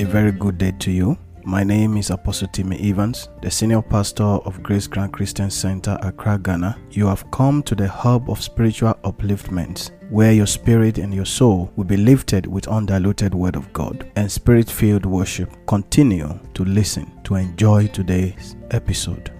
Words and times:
A 0.00 0.04
very 0.04 0.30
good 0.30 0.58
day 0.58 0.70
to 0.78 0.92
you. 0.92 1.18
My 1.42 1.64
name 1.64 1.96
is 1.96 2.10
Apostle 2.10 2.46
Timmy 2.46 2.78
Evans, 2.88 3.28
the 3.42 3.50
senior 3.50 3.82
pastor 3.82 4.22
of 4.22 4.62
Grace 4.62 4.86
Grand 4.86 5.12
Christian 5.12 5.50
Center, 5.50 5.98
Accra, 6.02 6.38
Ghana. 6.38 6.78
You 6.92 7.08
have 7.08 7.28
come 7.32 7.64
to 7.64 7.74
the 7.74 7.88
hub 7.88 8.30
of 8.30 8.40
spiritual 8.40 8.94
upliftment, 9.02 9.90
where 10.08 10.30
your 10.30 10.46
spirit 10.46 10.98
and 10.98 11.12
your 11.12 11.24
soul 11.24 11.72
will 11.74 11.82
be 11.82 11.96
lifted 11.96 12.46
with 12.46 12.68
undiluted 12.68 13.34
word 13.34 13.56
of 13.56 13.72
God 13.72 14.08
and 14.14 14.30
spirit 14.30 14.70
filled 14.70 15.04
worship. 15.04 15.50
Continue 15.66 16.38
to 16.54 16.64
listen 16.64 17.10
to 17.24 17.34
enjoy 17.34 17.88
today's 17.88 18.54
episode. 18.70 19.32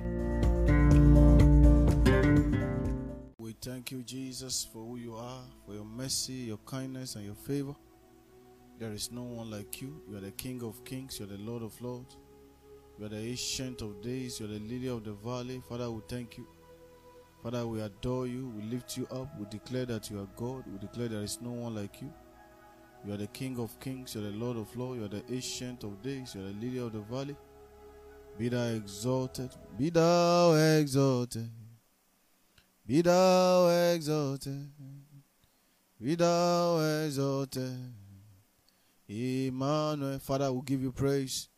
We 3.39 3.55
thank 3.63 3.93
you, 3.93 4.03
Jesus, 4.03 4.67
for 4.73 4.85
who 4.85 4.97
you 4.97 5.15
are, 5.15 5.45
for 5.65 5.75
your 5.75 5.85
mercy, 5.85 6.33
your 6.33 6.59
kindness, 6.67 7.15
and 7.15 7.25
your 7.25 7.37
favor. 7.37 7.77
There 8.79 8.93
is 8.93 9.11
no 9.11 9.23
one 9.23 9.51
like 9.51 9.83
you. 9.83 10.01
You 10.09 10.19
are 10.19 10.21
the 10.21 10.31
King 10.31 10.63
of 10.63 10.85
kings, 10.85 11.19
you 11.19 11.25
are 11.27 11.29
the 11.29 11.39
Lord 11.39 11.65
of 11.65 11.81
lords, 11.81 12.17
you 12.97 13.07
are 13.07 13.09
the 13.09 13.19
Ancient 13.19 13.83
of 13.83 14.01
days, 14.01 14.39
you 14.39 14.47
are 14.47 14.51
the 14.51 14.61
Lily 14.61 14.87
of 14.87 15.03
the 15.03 15.15
valley. 15.15 15.61
Father, 15.69 15.91
we 15.91 16.01
thank 16.09 16.39
you. 16.39 16.47
Father, 17.43 17.67
we 17.67 17.81
adore 17.81 18.29
you, 18.29 18.53
we 18.57 18.63
lift 18.63 18.97
you 18.97 19.09
up, 19.11 19.29
we 19.39 19.47
declare 19.51 19.85
that 19.87 20.09
you 20.11 20.21
are 20.21 20.29
God, 20.37 20.65
we 20.71 20.79
declare 20.79 21.09
there 21.09 21.23
is 21.23 21.41
no 21.41 21.51
one 21.51 21.75
like 21.75 22.01
you. 22.01 22.13
You 23.05 23.15
are 23.15 23.17
the 23.17 23.27
King 23.27 23.59
of 23.59 23.79
kings, 23.81 24.15
you 24.15 24.21
are 24.21 24.31
the 24.31 24.37
Lord 24.37 24.57
of 24.57 24.77
lords, 24.77 25.01
you 25.01 25.05
are 25.07 25.09
the 25.09 25.25
Ancient 25.29 25.83
of 25.83 26.01
days, 26.01 26.37
you 26.37 26.43
are 26.43 26.45
the 26.45 26.53
Lily 26.53 26.79
of 26.79 26.93
the 26.93 27.01
valley. 27.01 27.37
Be 28.39 28.49
thou 28.49 28.63
exalted, 28.63 29.51
be 29.77 29.91
thou 29.91 30.55
exalted. 30.55 31.51
Be 32.87 33.03
thou 33.03 33.69
exalted, 33.93 34.71
be 36.01 36.15
thou 36.15 36.79
exalted. 37.05 37.77
Emmanuel, 39.09 40.19
Father, 40.19 40.53
we 40.53 40.61
give 40.67 40.83
you 40.83 40.93
praise, 40.93 41.49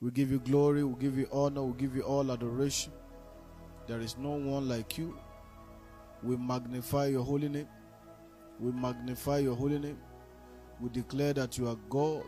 we 0.00 0.10
give 0.10 0.32
you 0.32 0.40
glory, 0.40 0.82
we 0.82 1.00
give 1.00 1.16
you 1.16 1.28
honor, 1.32 1.62
we 1.62 1.78
give 1.78 1.94
you 1.94 2.02
all 2.02 2.32
adoration. 2.32 2.92
There 3.86 4.00
is 4.00 4.18
no 4.18 4.30
one 4.30 4.68
like 4.68 4.98
you. 4.98 5.16
We 6.24 6.36
magnify 6.36 7.06
your 7.06 7.22
holy 7.22 7.48
name. 7.48 7.68
We 8.58 8.72
magnify 8.72 9.38
your 9.38 9.54
holy 9.54 9.78
name. 9.78 9.98
We 10.80 10.88
declare 10.88 11.32
that 11.34 11.56
you 11.56 11.68
are 11.68 11.76
God. 11.88 12.24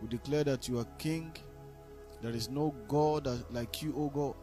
We 0.00 0.08
declare 0.08 0.44
that 0.44 0.68
you 0.68 0.78
are 0.78 0.86
King. 0.98 1.32
There 2.22 2.32
is 2.32 2.48
no 2.48 2.72
God 2.86 3.28
like 3.50 3.82
you, 3.82 3.94
O 3.96 4.08
God. 4.08 4.34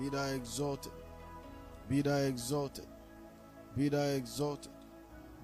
Be 0.00 0.08
thou 0.08 0.24
exalted. 0.28 0.92
Be 1.90 2.00
thou 2.00 2.16
exalted. 2.16 2.86
Be 3.76 3.90
thou 3.90 4.02
exalted. 4.02 4.72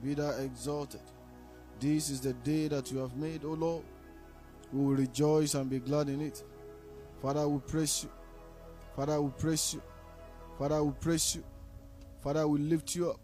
Be 0.03 0.15
thou 0.15 0.31
exalted. 0.31 1.01
This 1.83 2.11
is 2.11 2.21
the 2.21 2.33
day 2.33 2.69
that 2.69 2.93
you 2.93 2.99
have 2.99 3.17
made, 3.17 3.45
O 3.45 3.55
Lord. 3.55 3.83
We 4.73 4.85
will 4.85 4.95
rejoice 4.95 5.55
and 5.55 5.69
be 5.69 5.81
glad 5.81 6.09
in 6.09 6.21
it. 6.21 6.45
Father, 7.21 7.49
we 7.49 7.59
praise 7.59 8.05
you. 8.05 8.11
Father, 8.95 9.21
we 9.21 9.33
praise 9.33 9.75
you. 9.75 9.83
Father, 10.57 10.85
we 10.85 10.93
praise 11.01 11.35
you. 11.35 11.45
Father, 12.23 12.47
we 12.47 12.61
lift 12.61 12.95
you 12.95 13.11
up. 13.11 13.19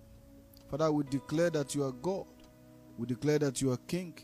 Father, 0.68 0.90
we 0.90 1.04
declare 1.04 1.50
that 1.50 1.72
you 1.76 1.84
are 1.84 1.92
God. 1.92 2.26
We 2.96 3.06
declare 3.06 3.38
that 3.38 3.62
you 3.62 3.70
are 3.70 3.76
King. 3.86 4.18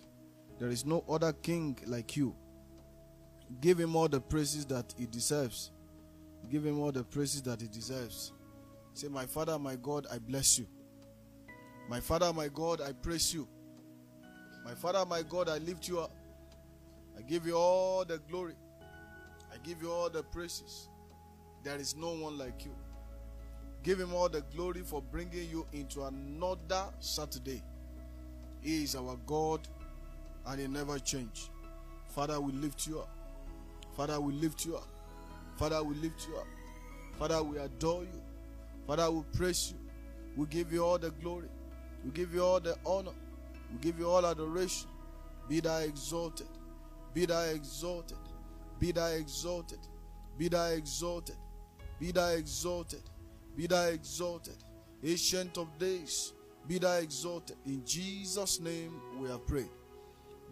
There 0.59 0.69
is 0.69 0.85
no 0.85 1.05
other 1.09 1.33
King 1.33 1.79
like 1.87 2.17
you. 2.17 2.35
Give 3.61 3.79
him 3.79 3.95
all 3.95 4.09
the 4.09 4.21
praises 4.21 4.67
that 4.67 4.93
he 4.99 5.07
deserves. 5.07 5.71
Give 6.51 6.67
him 6.67 6.81
all 6.81 6.91
the 6.91 7.05
praises 7.05 7.41
that 7.43 7.61
he 7.61 7.69
deserves. 7.69 8.33
Say, 8.95 9.07
My 9.07 9.27
Father, 9.27 9.61
my 9.61 9.77
God, 9.77 10.09
I 10.13 10.19
bless 10.19 10.59
you. 10.59 10.67
My 11.89 12.01
Father, 12.01 12.33
my 12.33 12.49
God, 12.49 12.81
I 12.81 12.91
praise 12.95 13.33
you. 13.33 13.49
My 14.65 14.73
Father, 14.73 15.05
my 15.05 15.23
God, 15.23 15.49
I 15.49 15.59
lift 15.59 15.89
you 15.89 16.01
up. 16.01 16.13
I 17.19 17.23
give 17.23 17.47
you 17.47 17.55
all 17.55 18.05
the 18.05 18.19
glory. 18.31 18.55
I 19.53 19.57
give 19.63 19.83
you 19.83 19.93
all 19.93 20.09
the 20.09 20.23
praises. 20.23 20.89
There 21.63 21.77
is 21.77 21.95
no 21.97 22.13
one 22.13 22.39
like 22.39 22.65
you. 22.65 22.75
Give 23.83 24.01
him 24.01 24.15
all 24.15 24.31
the 24.31 24.41
glory 24.55 24.81
for 24.81 25.03
bringing 25.03 25.49
you 25.51 25.67
into 25.73 26.03
another 26.05 26.87
Saturday. 27.01 27.63
He 28.63 28.85
is 28.85 28.97
our 28.97 29.17
God 29.27 29.69
and 30.47 30.61
he 30.61 30.67
never 30.67 30.99
change. 30.99 31.51
Father, 32.09 32.41
we 32.41 32.53
lift 32.53 32.87
you 32.87 33.01
up. 33.01 33.11
Father, 33.95 34.19
we 34.21 34.33
lift 34.33 34.65
you 34.65 34.77
up. 34.77 34.89
Father, 35.57 35.83
we 35.83 35.95
lift 35.97 36.27
you 36.27 36.37
up. 36.37 36.47
Father, 37.19 37.43
we 37.43 37.59
adore 37.59 38.03
you. 38.03 38.23
Father, 38.87 39.11
we 39.11 39.23
praise 39.37 39.73
you. 39.73 39.79
We 40.37 40.47
give 40.47 40.73
you 40.73 40.85
all 40.85 40.99
the 40.99 41.11
glory. 41.11 41.49
We 42.05 42.11
give 42.11 42.35
you 42.35 42.43
all 42.43 42.61
the 42.61 42.77
honor. 42.85 43.13
We 43.75 43.81
give 43.81 43.99
you 43.99 44.09
all 44.09 44.25
adoration. 44.25 44.89
Be 45.49 45.61
thou 45.61 45.79
exalted. 45.79 46.47
Be 47.13 47.27
thou 47.27 47.43
exalted. 47.43 48.17
Be 48.79 48.93
thou 48.93 49.09
exalted. 49.09 49.79
Be 50.39 50.49
thou 50.49 50.69
exalted. 50.69 51.37
Be 51.99 52.13
thou 52.13 52.29
exalted. 52.31 53.03
Be 53.57 53.67
thou 53.67 53.87
exalted. 53.87 54.57
Ancient 55.03 55.59
of 55.59 55.77
days. 55.79 56.33
Be 56.67 56.79
thou 56.79 56.95
exalted. 56.95 57.57
In 57.67 57.85
Jesus' 57.85 58.61
name 58.61 59.01
we 59.21 59.31
are 59.31 59.39
praying. 59.39 59.71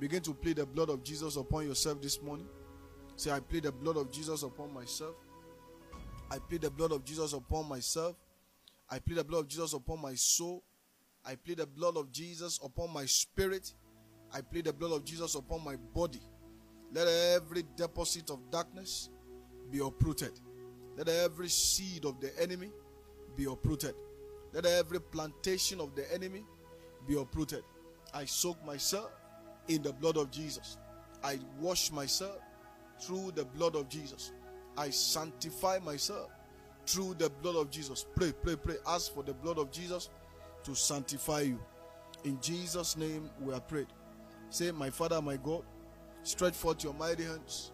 Begin 0.00 0.20
to 0.22 0.34
plead 0.34 0.56
the 0.56 0.66
blood 0.66 0.90
of 0.90 1.02
Jesus 1.04 1.36
upon 1.36 1.66
yourself 1.66 2.02
this 2.02 2.20
morning. 2.20 2.48
Say, 3.16 3.30
I 3.30 3.40
plead 3.40 3.64
the 3.64 3.72
blood 3.72 3.96
of 3.96 4.10
Jesus 4.10 4.42
upon 4.42 4.74
myself. 4.74 5.14
I 6.30 6.38
plead 6.38 6.62
the 6.62 6.70
blood 6.70 6.92
of 6.92 7.04
Jesus 7.04 7.32
upon 7.32 7.68
myself. 7.68 8.16
I 8.90 8.98
plead 8.98 9.18
the 9.18 9.24
blood 9.24 9.40
of 9.40 9.48
Jesus 9.48 9.72
upon 9.74 10.02
my 10.02 10.14
soul. 10.14 10.62
I 11.24 11.36
plead 11.36 11.58
the 11.58 11.66
blood 11.66 11.96
of 11.96 12.10
Jesus 12.10 12.58
upon 12.64 12.92
my 12.92 13.04
spirit. 13.06 13.72
I 14.32 14.40
plead 14.40 14.64
the 14.64 14.72
blood 14.72 14.92
of 14.92 15.04
Jesus 15.04 15.34
upon 15.34 15.64
my 15.64 15.76
body. 15.94 16.20
Let 16.92 17.06
every 17.06 17.64
deposit 17.76 18.30
of 18.30 18.38
darkness 18.50 19.08
be 19.70 19.78
uprooted. 19.78 20.32
Let 20.96 21.08
every 21.08 21.48
seed 21.48 22.04
of 22.04 22.20
the 22.20 22.30
enemy 22.40 22.70
be 23.36 23.44
uprooted. 23.44 23.94
Let 24.52 24.66
every 24.66 25.00
plantation 25.00 25.80
of 25.80 25.94
the 25.94 26.12
enemy 26.12 26.44
be 27.06 27.18
uprooted. 27.18 27.62
I 28.12 28.24
soak 28.24 28.62
myself 28.66 29.10
in 29.68 29.82
the 29.82 29.92
blood 29.92 30.16
of 30.16 30.30
Jesus. 30.30 30.76
I 31.24 31.38
wash 31.60 31.90
myself 31.92 32.38
through 33.00 33.32
the 33.34 33.44
blood 33.44 33.76
of 33.76 33.88
Jesus. 33.88 34.32
I 34.76 34.90
sanctify 34.90 35.78
myself 35.78 36.30
through 36.86 37.14
the 37.14 37.30
blood 37.30 37.56
of 37.56 37.70
Jesus. 37.70 38.04
Pray, 38.16 38.32
pray, 38.42 38.56
pray. 38.56 38.76
Ask 38.86 39.14
for 39.14 39.22
the 39.22 39.34
blood 39.34 39.58
of 39.58 39.70
Jesus 39.70 40.10
to 40.64 40.74
sanctify 40.74 41.40
you. 41.42 41.60
In 42.24 42.40
Jesus' 42.40 42.96
name 42.96 43.28
we 43.40 43.52
are 43.52 43.60
prayed. 43.60 43.88
Say, 44.50 44.70
My 44.70 44.90
Father, 44.90 45.20
my 45.20 45.36
God, 45.36 45.62
stretch 46.22 46.54
forth 46.54 46.84
your 46.84 46.94
mighty 46.94 47.24
hands 47.24 47.72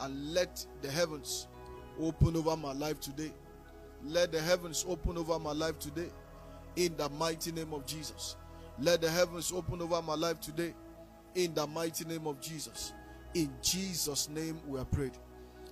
and 0.00 0.32
let 0.32 0.64
the 0.80 0.90
heavens 0.90 1.48
open 2.00 2.36
over 2.36 2.56
my 2.56 2.72
life 2.72 3.00
today. 3.00 3.32
Let 4.04 4.32
the 4.32 4.40
heavens 4.40 4.84
open 4.88 5.18
over 5.18 5.38
my 5.38 5.52
life 5.52 5.78
today 5.78 6.08
in 6.76 6.96
the 6.96 7.08
mighty 7.10 7.52
name 7.52 7.74
of 7.74 7.84
Jesus. 7.84 8.36
Let 8.78 9.02
the 9.02 9.10
heavens 9.10 9.52
open 9.52 9.82
over 9.82 10.00
my 10.00 10.14
life 10.14 10.40
today 10.40 10.74
in 11.34 11.52
the 11.54 11.66
mighty 11.66 12.04
name 12.06 12.26
of 12.26 12.40
Jesus. 12.40 12.94
In 13.34 13.50
Jesus' 13.62 14.28
name 14.28 14.58
we 14.66 14.78
are 14.78 14.86
prayed. 14.86 15.12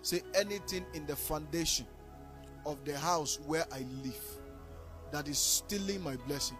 Say 0.02 0.22
anything 0.34 0.84
in 0.94 1.06
the 1.06 1.16
foundation 1.16 1.86
of 2.66 2.84
the 2.84 2.98
house 2.98 3.38
where 3.46 3.64
I 3.72 3.84
live 4.04 4.38
that 5.12 5.28
is 5.28 5.38
stealing 5.38 6.02
my 6.02 6.16
blessing 6.26 6.58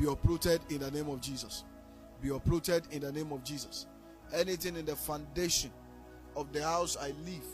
be 0.00 0.06
uprooted 0.06 0.62
in 0.70 0.78
the 0.78 0.90
name 0.90 1.10
of 1.10 1.20
Jesus. 1.20 1.64
Be 2.22 2.30
uprooted 2.30 2.84
in 2.90 3.02
the 3.02 3.12
name 3.12 3.32
of 3.32 3.44
Jesus. 3.44 3.86
Anything 4.32 4.76
in 4.76 4.86
the 4.86 4.96
foundation 4.96 5.70
of 6.36 6.52
the 6.54 6.62
house 6.62 6.96
I 6.98 7.08
live, 7.26 7.44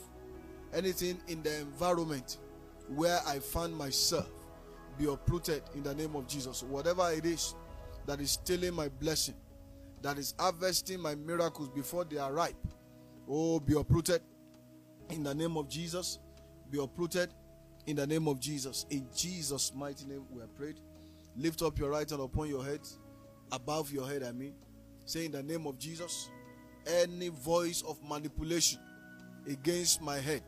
anything 0.73 1.19
in 1.27 1.43
the 1.43 1.59
environment 1.59 2.37
where 2.95 3.19
I 3.27 3.39
find 3.39 3.75
myself, 3.75 4.29
be 4.97 5.07
uprooted 5.07 5.61
in 5.75 5.83
the 5.83 5.93
name 5.93 6.15
of 6.15 6.25
Jesus. 6.27 6.63
Whatever 6.63 7.11
it 7.11 7.25
is 7.25 7.53
that 8.05 8.21
is 8.21 8.31
stealing 8.31 8.73
my 8.73 8.87
blessing, 8.87 9.35
that 10.01 10.17
is 10.17 10.33
harvesting 10.39 11.01
my 11.01 11.15
miracles 11.15 11.67
before 11.69 12.05
they 12.05 12.17
are 12.17 12.31
ripe, 12.31 12.55
oh, 13.29 13.59
be 13.59 13.75
uprooted 13.77 14.21
in 15.09 15.23
the 15.23 15.35
name 15.35 15.57
of 15.57 15.67
Jesus. 15.67 16.19
Be 16.71 16.81
uprooted 16.81 17.29
in 17.87 17.95
the 17.95 18.05
name 18.05 18.27
of 18.27 18.39
Jesus. 18.39 18.85
In 18.89 19.07
Jesus' 19.15 19.73
mighty 19.73 20.05
name, 20.05 20.25
we 20.29 20.41
are 20.41 20.47
prayed. 20.47 20.79
Lift 21.35 21.61
up 21.61 21.79
your 21.79 21.89
right 21.89 22.09
hand 22.09 22.21
upon 22.21 22.49
your 22.49 22.63
head, 22.63 22.81
above 23.51 23.91
your 23.91 24.07
head, 24.07 24.23
I 24.23 24.31
mean. 24.31 24.53
Say, 25.05 25.25
in 25.25 25.31
the 25.31 25.41
name 25.41 25.65
of 25.65 25.79
Jesus, 25.79 26.29
any 26.85 27.29
voice 27.29 27.81
of 27.87 27.97
manipulation 28.07 28.79
against 29.49 30.01
my 30.01 30.19
head, 30.19 30.43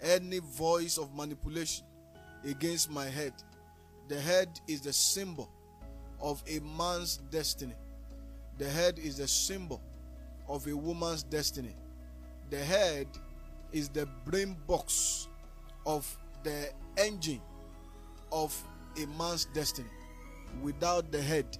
any 0.00 0.38
voice 0.38 0.96
of 0.96 1.14
manipulation 1.14 1.84
against 2.44 2.90
my 2.90 3.06
head, 3.06 3.32
the 4.08 4.20
head 4.20 4.48
is 4.68 4.80
the 4.80 4.92
symbol 4.92 5.50
of 6.20 6.42
a 6.48 6.60
man's 6.60 7.16
destiny. 7.30 7.74
The 8.58 8.68
head 8.68 8.98
is 8.98 9.16
the 9.16 9.26
symbol 9.26 9.80
of 10.48 10.66
a 10.68 10.76
woman's 10.76 11.22
destiny. 11.22 11.74
The 12.50 12.58
head 12.58 13.06
is 13.72 13.88
the 13.88 14.06
brain 14.24 14.56
box 14.66 15.28
of 15.86 16.16
the 16.42 16.70
engine 16.96 17.40
of 18.32 18.56
a 19.02 19.06
man's 19.18 19.46
destiny. 19.46 19.88
Without 20.62 21.10
the 21.12 21.20
head, 21.22 21.58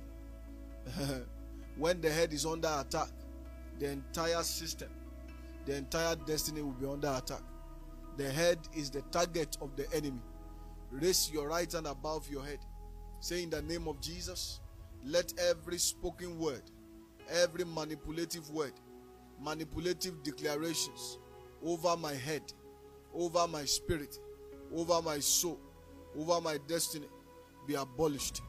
when 1.77 2.01
the 2.01 2.11
head 2.11 2.33
is 2.33 2.45
under 2.47 2.69
attack, 2.81 3.09
the 3.79 3.91
entire 3.91 4.43
system, 4.43 4.89
the 5.67 5.77
entire 5.77 6.17
destiny 6.17 6.63
will 6.63 6.73
be 6.73 6.87
under 6.87 7.09
attack. 7.09 7.43
The 8.17 8.31
head 8.31 8.59
is 8.75 8.91
the 8.91 9.03
target 9.13 9.57
of 9.61 9.77
the 9.77 9.87
enemy. 9.95 10.21
Raise 10.91 11.31
your 11.33 11.49
right 11.49 11.71
hand 11.71 11.87
above 11.87 12.29
your 12.29 12.45
head. 12.45 12.59
Say, 13.21 13.43
In 13.43 13.51
the 13.51 13.63
name 13.63 13.87
of 13.87 14.01
Jesus, 14.01 14.61
let 15.05 15.33
every 15.39 15.79
spoken 15.79 16.39
word, 16.39 16.63
every 17.31 17.65
manipulative 17.65 18.51
word, 18.51 18.73
manipulative 19.41 20.23
declarations 20.23 21.19
over 21.65 21.97
my 21.97 22.15
head, 22.15 22.43
over 23.15 23.47
my 23.47 23.65
spirit, 23.65 24.19
over 24.75 25.01
my 25.03 25.19
soul, 25.19 25.59
over 26.17 26.41
my 26.41 26.59
destiny 26.67 27.07
be 27.67 27.75
abolished. 27.75 28.43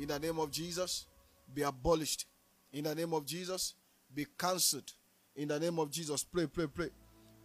In 0.00 0.08
the 0.08 0.18
name 0.18 0.38
of 0.38 0.50
Jesus, 0.50 1.06
be 1.52 1.62
abolished. 1.62 2.26
In 2.72 2.84
the 2.84 2.94
name 2.94 3.12
of 3.14 3.24
Jesus, 3.24 3.74
be 4.12 4.26
cancelled. 4.38 4.90
In 5.36 5.48
the 5.48 5.58
name 5.60 5.78
of 5.78 5.90
Jesus, 5.90 6.24
pray, 6.24 6.46
pray, 6.46 6.66
pray. 6.66 6.90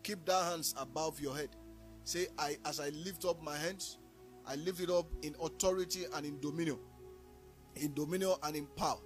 Keep 0.04 0.26
that 0.26 0.44
hands 0.46 0.74
above 0.80 1.20
your 1.20 1.36
head. 1.36 1.50
Say, 2.04 2.28
I 2.38 2.58
as 2.66 2.80
I 2.80 2.90
lift 2.90 3.26
up 3.26 3.42
my 3.44 3.56
hands, 3.58 4.00
I 4.48 4.56
lift 4.56 4.80
it 4.80 4.90
up 4.90 5.06
in 5.22 5.36
authority 5.42 6.06
and 6.16 6.26
in 6.26 6.40
dominion. 6.40 6.80
In 7.76 7.94
dominion 7.94 8.34
and 8.44 8.56
in 8.56 8.66
power. 8.76 8.98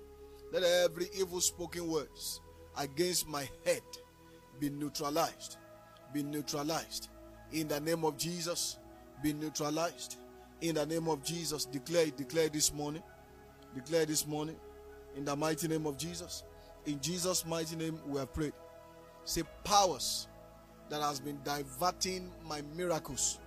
Let 0.52 0.64
every 0.64 1.08
evil 1.18 1.42
spoken 1.42 1.90
words 1.90 2.40
against 2.78 3.28
my 3.28 3.50
head 3.66 3.82
be 4.60 4.70
neutralized. 4.70 5.58
Be 6.14 6.24
neutralized. 6.24 7.10
In 7.52 7.68
the 7.68 7.80
name 7.80 8.06
of 8.06 8.18
Jesus, 8.18 8.78
be 9.24 9.34
neutralized. 9.34 10.18
In 10.62 10.76
the 10.76 10.86
name 10.86 11.08
of 11.08 11.24
Jesus, 11.24 11.66
declare 11.66 12.08
it, 12.08 12.18
declare 12.18 12.50
this 12.50 12.74
morning. 12.74 13.02
Declare 13.74 14.06
this 14.06 14.28
morning. 14.28 14.58
In 15.16 15.26
the 15.26 15.36
mighty 15.36 15.68
name 15.68 15.88
of 15.88 15.98
Jesus. 15.98 16.44
In 16.86 17.00
Jesus' 17.00 17.46
mighty 17.46 17.76
name, 17.76 17.98
we 18.06 18.20
have 18.20 18.34
prayed. 18.34 18.54
Say 19.24 19.44
powers 19.64 20.28
that 20.90 21.02
has 21.02 21.20
been 21.20 21.40
diverting 21.44 22.30
my 22.46 22.62
miracles 22.76 23.40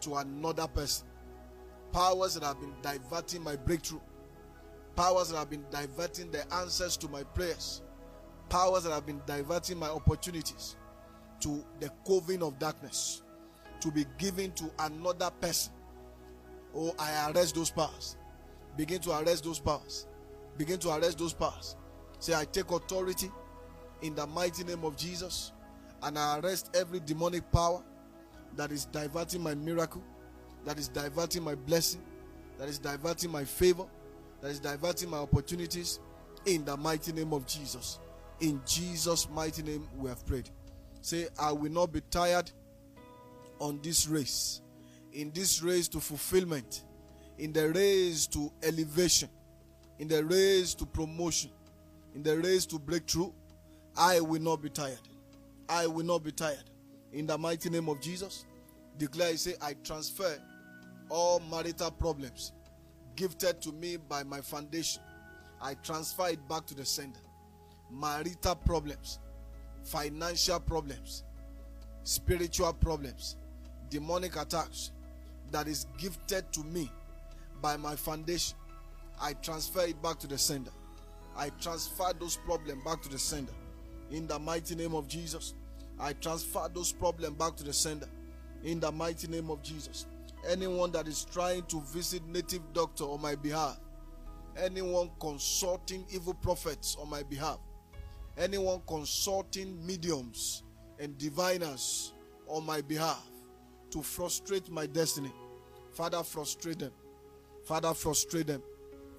to 0.00 0.16
another 0.16 0.66
person. 0.66 1.06
Powers 1.92 2.34
that 2.34 2.42
have 2.42 2.58
been 2.58 2.74
diverting 2.80 3.42
my 3.42 3.56
breakthrough. 3.56 4.00
Powers 4.96 5.30
that 5.30 5.36
have 5.36 5.50
been 5.50 5.64
diverting 5.70 6.30
the 6.30 6.52
answers 6.54 6.96
to 6.96 7.08
my 7.08 7.22
prayers. 7.22 7.82
Powers 8.48 8.84
that 8.84 8.92
have 8.92 9.06
been 9.06 9.20
diverting 9.26 9.78
my 9.78 9.88
opportunities 9.88 10.76
to 11.40 11.64
the 11.80 11.90
covering 12.06 12.42
of 12.42 12.58
darkness 12.58 13.21
to 13.82 13.90
be 13.90 14.06
given 14.18 14.52
to 14.52 14.70
another 14.78 15.30
person. 15.40 15.72
Oh, 16.74 16.94
I 16.98 17.30
arrest 17.30 17.54
those 17.54 17.70
powers. 17.70 18.16
Begin 18.76 19.00
to 19.00 19.10
arrest 19.10 19.44
those 19.44 19.58
powers. 19.58 20.06
Begin 20.56 20.78
to 20.78 20.90
arrest 20.90 21.18
those 21.18 21.34
powers. 21.34 21.76
Say, 22.18 22.34
I 22.34 22.44
take 22.44 22.70
authority 22.70 23.30
in 24.02 24.14
the 24.14 24.26
mighty 24.26 24.64
name 24.64 24.84
of 24.84 24.96
Jesus 24.96 25.52
and 26.02 26.18
I 26.18 26.38
arrest 26.38 26.70
every 26.74 27.00
demonic 27.00 27.50
power 27.50 27.82
that 28.56 28.70
is 28.70 28.84
diverting 28.86 29.42
my 29.42 29.54
miracle, 29.54 30.02
that 30.64 30.78
is 30.78 30.88
diverting 30.88 31.42
my 31.42 31.54
blessing, 31.54 32.02
that 32.58 32.68
is 32.68 32.78
diverting 32.78 33.30
my 33.30 33.44
favor, 33.44 33.84
that 34.40 34.50
is 34.50 34.60
diverting 34.60 35.10
my 35.10 35.18
opportunities 35.18 35.98
in 36.46 36.64
the 36.64 36.76
mighty 36.76 37.12
name 37.12 37.32
of 37.32 37.46
Jesus. 37.46 37.98
In 38.40 38.60
Jesus' 38.66 39.28
mighty 39.30 39.62
name, 39.62 39.88
we 39.96 40.08
have 40.08 40.24
prayed. 40.26 40.50
Say, 41.00 41.28
I 41.38 41.50
will 41.52 41.72
not 41.72 41.92
be 41.92 42.00
tired 42.10 42.50
on 43.62 43.78
this 43.80 44.08
race, 44.08 44.60
in 45.12 45.30
this 45.30 45.62
race 45.62 45.86
to 45.86 46.00
fulfillment, 46.00 46.82
in 47.38 47.52
the 47.52 47.70
race 47.70 48.26
to 48.26 48.52
elevation, 48.64 49.28
in 50.00 50.08
the 50.08 50.24
race 50.24 50.74
to 50.74 50.84
promotion, 50.84 51.48
in 52.16 52.24
the 52.24 52.36
race 52.38 52.66
to 52.66 52.78
breakthrough. 52.78 53.30
I 53.96 54.18
will 54.18 54.42
not 54.42 54.62
be 54.62 54.68
tired. 54.68 54.98
I 55.68 55.86
will 55.86 56.04
not 56.04 56.24
be 56.24 56.32
tired. 56.32 56.64
In 57.12 57.24
the 57.26 57.38
mighty 57.38 57.70
name 57.70 57.88
of 57.88 58.00
Jesus, 58.00 58.46
declare, 58.98 59.36
say, 59.36 59.54
I 59.62 59.74
transfer 59.84 60.36
all 61.08 61.40
marital 61.48 61.92
problems 61.92 62.52
gifted 63.14 63.62
to 63.62 63.70
me 63.70 63.96
by 63.96 64.24
my 64.24 64.40
foundation. 64.40 65.02
I 65.60 65.74
transfer 65.74 66.30
it 66.30 66.48
back 66.48 66.66
to 66.66 66.74
the 66.74 66.84
sender. 66.84 67.20
Marital 67.92 68.56
problems, 68.56 69.20
financial 69.84 70.58
problems, 70.58 71.22
spiritual 72.02 72.72
problems, 72.72 73.36
demonic 73.92 74.36
attacks 74.36 74.90
that 75.50 75.68
is 75.68 75.86
gifted 75.98 76.50
to 76.50 76.64
me 76.64 76.90
by 77.60 77.76
my 77.76 77.94
foundation. 77.94 78.56
I 79.20 79.34
transfer 79.34 79.82
it 79.82 80.02
back 80.02 80.18
to 80.20 80.26
the 80.26 80.38
sender. 80.38 80.70
I 81.36 81.50
transfer 81.60 82.10
those 82.18 82.38
problems 82.38 82.82
back 82.84 83.02
to 83.02 83.10
the 83.10 83.18
sender. 83.18 83.52
In 84.10 84.26
the 84.26 84.38
mighty 84.38 84.74
name 84.74 84.94
of 84.94 85.08
Jesus, 85.08 85.52
I 86.00 86.14
transfer 86.14 86.70
those 86.72 86.90
problems 86.90 87.36
back 87.36 87.54
to 87.56 87.64
the 87.64 87.72
sender. 87.72 88.08
In 88.64 88.80
the 88.80 88.90
mighty 88.90 89.28
name 89.28 89.50
of 89.50 89.62
Jesus. 89.62 90.06
Anyone 90.48 90.90
that 90.92 91.06
is 91.06 91.26
trying 91.26 91.64
to 91.64 91.82
visit 91.82 92.26
native 92.26 92.62
doctor 92.72 93.04
on 93.04 93.20
my 93.20 93.34
behalf, 93.34 93.78
anyone 94.56 95.10
consulting 95.20 96.06
evil 96.10 96.34
prophets 96.34 96.96
on 96.98 97.10
my 97.10 97.22
behalf, 97.24 97.58
anyone 98.38 98.80
consulting 98.88 99.86
mediums 99.86 100.62
and 100.98 101.16
diviners 101.18 102.14
on 102.48 102.64
my 102.64 102.80
behalf 102.80 103.31
to 103.92 104.02
frustrate 104.02 104.70
my 104.70 104.86
destiny, 104.86 105.32
Father, 105.92 106.22
frustrate 106.22 106.78
them. 106.78 106.92
Father, 107.64 107.94
frustrate 107.94 108.46
them. 108.46 108.62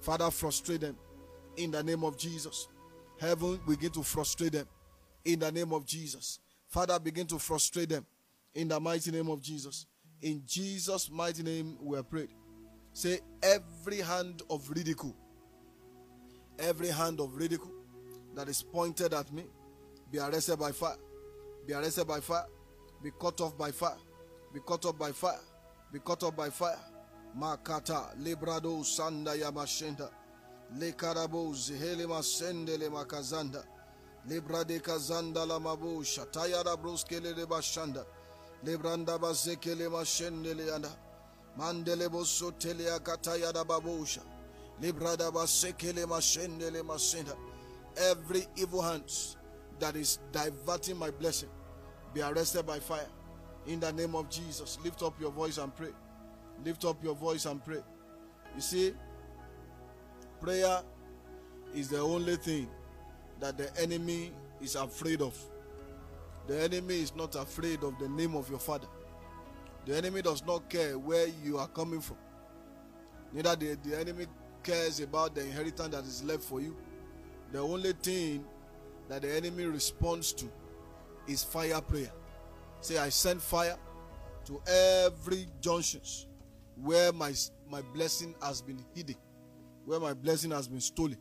Father, 0.00 0.30
frustrate 0.30 0.80
them. 0.82 0.96
In 1.56 1.70
the 1.70 1.82
name 1.82 2.04
of 2.04 2.18
Jesus. 2.18 2.68
Heaven 3.18 3.60
begin 3.66 3.90
to 3.92 4.02
frustrate 4.02 4.52
them. 4.52 4.66
In 5.24 5.38
the 5.38 5.50
name 5.50 5.72
of 5.72 5.86
Jesus. 5.86 6.40
Father, 6.68 6.98
begin 6.98 7.26
to 7.28 7.38
frustrate 7.38 7.88
them. 7.88 8.04
In 8.54 8.68
the 8.68 8.78
mighty 8.78 9.10
name 9.10 9.30
of 9.30 9.40
Jesus. 9.40 9.86
In 10.20 10.42
Jesus' 10.46 11.10
mighty 11.10 11.42
name, 11.42 11.76
we 11.80 11.96
are 11.96 12.02
prayed. 12.02 12.30
Say, 12.92 13.20
every 13.42 14.00
hand 14.00 14.42
of 14.50 14.68
ridicule, 14.68 15.16
every 16.58 16.88
hand 16.88 17.20
of 17.20 17.34
ridicule 17.36 17.72
that 18.34 18.48
is 18.48 18.62
pointed 18.62 19.14
at 19.14 19.32
me, 19.32 19.44
be 20.10 20.18
arrested 20.18 20.58
by 20.58 20.72
fire. 20.72 20.96
Be 21.66 21.72
arrested 21.74 22.06
by 22.06 22.20
fire. 22.20 22.44
Be 23.02 23.10
cut 23.20 23.40
off 23.40 23.56
by 23.56 23.70
fire. 23.70 23.96
Be 24.54 24.60
cut 24.60 24.86
up 24.86 24.96
by 24.96 25.10
fire. 25.10 25.40
Be 25.92 25.98
cut 25.98 26.22
up 26.22 26.36
by 26.36 26.48
fire. 26.48 26.78
Makata 27.36 28.14
librado 28.22 28.84
sanda 28.84 29.34
yamashenda. 29.34 30.08
Le 30.78 30.92
karabo 30.92 31.52
zihele 31.52 32.06
masende 32.06 32.78
le 32.78 32.88
makazanda. 32.88 33.64
Librade 34.28 34.80
kazanda 34.80 35.44
la 35.44 35.58
mabusha. 35.58 36.24
Tayara 36.30 36.76
broskele 36.76 37.36
le 37.36 37.46
bashanda. 37.46 38.04
Libranda 38.64 39.18
bazeke 39.18 39.76
le 39.76 39.90
mashende 39.90 40.56
le 40.56 40.66
yanda. 40.66 40.90
Mandele 41.58 42.08
boso 42.08 42.52
tele 42.52 42.84
akataya 42.84 43.52
da 43.52 43.64
babusha. 43.64 44.20
Librada 44.80 45.32
baseke 45.32 45.92
le 45.92 46.06
mashende 46.06 46.70
le 46.70 46.84
masenda. 46.84 47.34
Every 47.96 48.46
evil 48.54 48.82
hands 48.82 49.36
that 49.80 49.96
is 49.96 50.20
diverting 50.30 50.96
my 50.96 51.10
blessing 51.10 51.48
be 52.12 52.22
arrested 52.22 52.64
by 52.64 52.78
fire. 52.78 53.08
In 53.66 53.80
the 53.80 53.92
name 53.92 54.14
of 54.14 54.28
Jesus, 54.28 54.78
lift 54.84 55.02
up 55.02 55.18
your 55.20 55.30
voice 55.30 55.58
and 55.58 55.74
pray. 55.74 55.92
Lift 56.64 56.84
up 56.84 57.02
your 57.02 57.14
voice 57.14 57.46
and 57.46 57.64
pray. 57.64 57.82
You 58.54 58.60
see, 58.60 58.94
prayer 60.40 60.82
is 61.74 61.88
the 61.88 61.98
only 61.98 62.36
thing 62.36 62.68
that 63.40 63.56
the 63.56 63.74
enemy 63.80 64.32
is 64.60 64.74
afraid 64.76 65.22
of. 65.22 65.36
The 66.46 66.62
enemy 66.62 67.00
is 67.00 67.14
not 67.16 67.34
afraid 67.36 67.82
of 67.82 67.98
the 67.98 68.08
name 68.08 68.34
of 68.36 68.50
your 68.50 68.58
father. 68.58 68.86
The 69.86 69.96
enemy 69.96 70.22
does 70.22 70.44
not 70.44 70.68
care 70.68 70.98
where 70.98 71.26
you 71.42 71.58
are 71.58 71.68
coming 71.68 72.00
from. 72.00 72.16
Neither 73.32 73.56
the, 73.56 73.78
the 73.82 73.98
enemy 73.98 74.26
cares 74.62 75.00
about 75.00 75.34
the 75.34 75.42
inheritance 75.42 75.88
that 75.88 76.04
is 76.04 76.22
left 76.22 76.42
for 76.42 76.60
you. 76.60 76.76
The 77.52 77.58
only 77.58 77.92
thing 77.92 78.44
that 79.08 79.22
the 79.22 79.34
enemy 79.34 79.64
responds 79.64 80.32
to 80.34 80.46
is 81.26 81.42
fire 81.42 81.80
prayer. 81.80 82.10
Say, 82.84 82.98
I 82.98 83.08
send 83.08 83.40
fire 83.40 83.78
to 84.44 84.60
every 84.66 85.46
junctions 85.62 86.26
where 86.76 87.14
my 87.14 87.32
my 87.70 87.80
blessing 87.80 88.34
has 88.42 88.60
been 88.60 88.78
hidden, 88.94 89.16
where 89.86 89.98
my 89.98 90.12
blessing 90.12 90.50
has 90.50 90.68
been 90.68 90.82
stolen. 90.82 91.16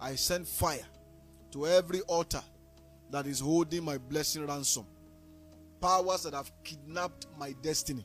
I 0.00 0.16
send 0.16 0.48
fire 0.48 0.84
to 1.52 1.68
every 1.68 2.00
altar 2.00 2.42
that 3.12 3.28
is 3.28 3.38
holding 3.38 3.84
my 3.84 3.96
blessing 3.96 4.44
ransom. 4.44 4.86
Powers 5.80 6.24
that 6.24 6.34
have 6.34 6.50
kidnapped 6.64 7.28
my 7.38 7.54
destiny. 7.62 8.04